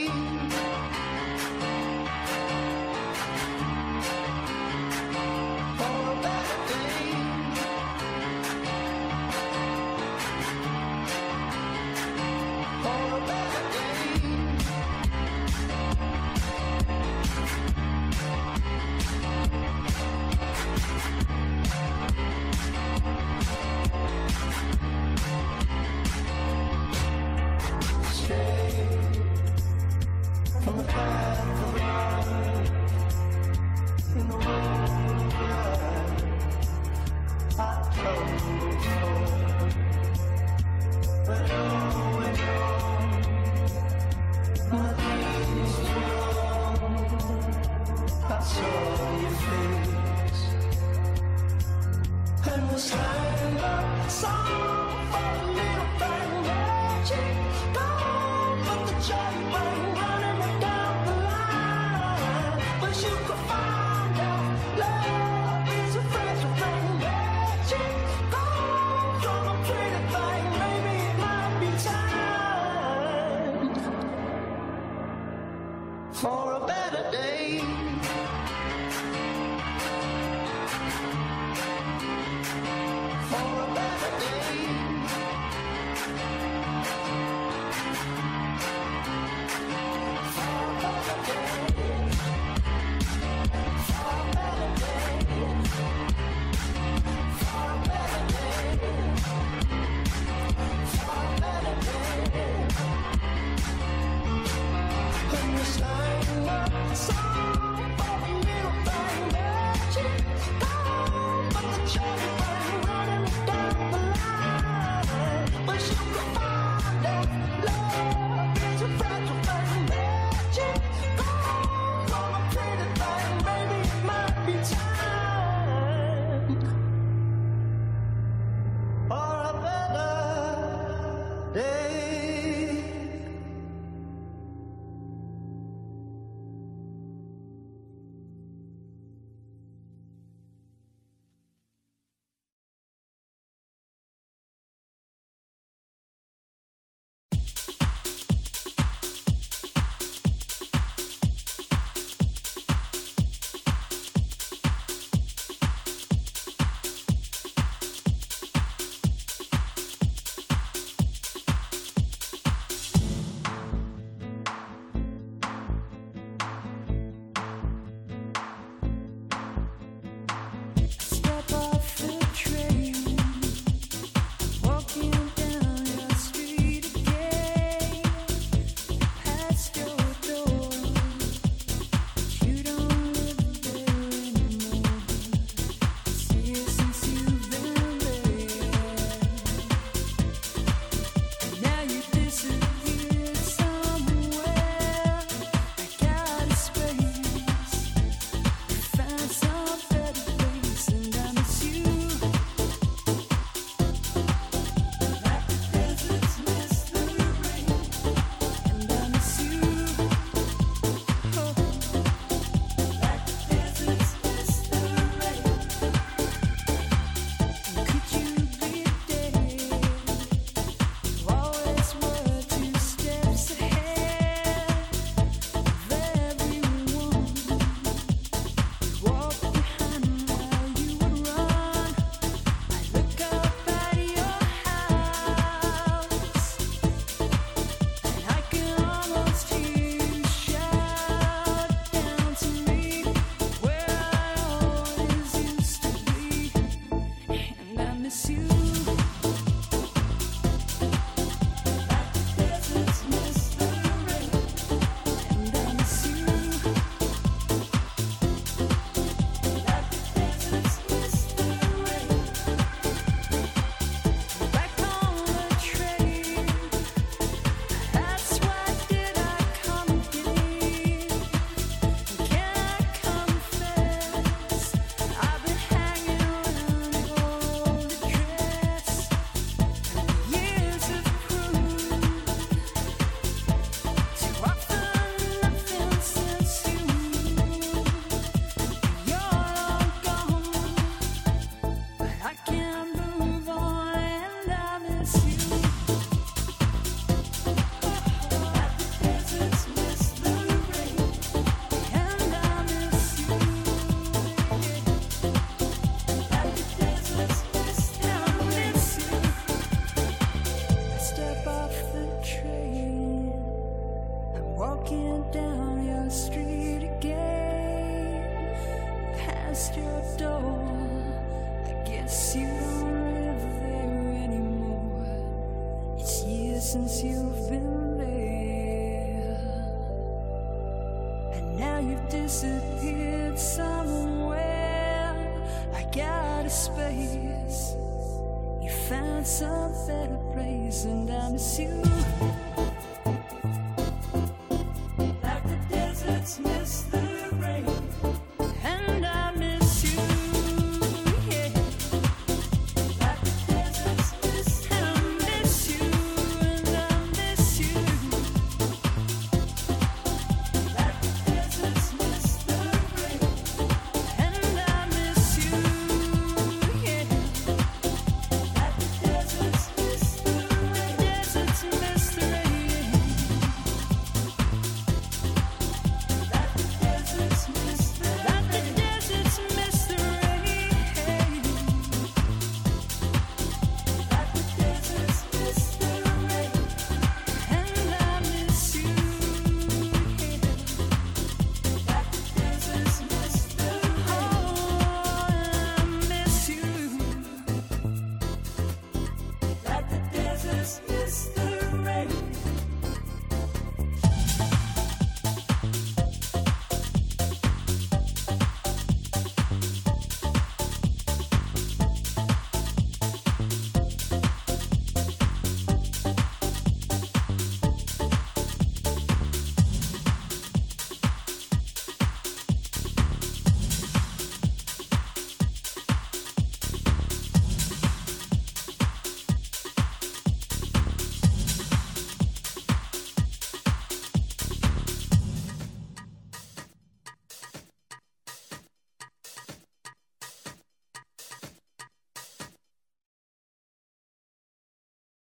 Found 338.89 339.26
some 339.26 339.72
better 339.87 340.18
place, 340.35 340.85
and 340.85 341.11
I 341.11 341.30
miss 341.30 341.59
you. 341.59 341.82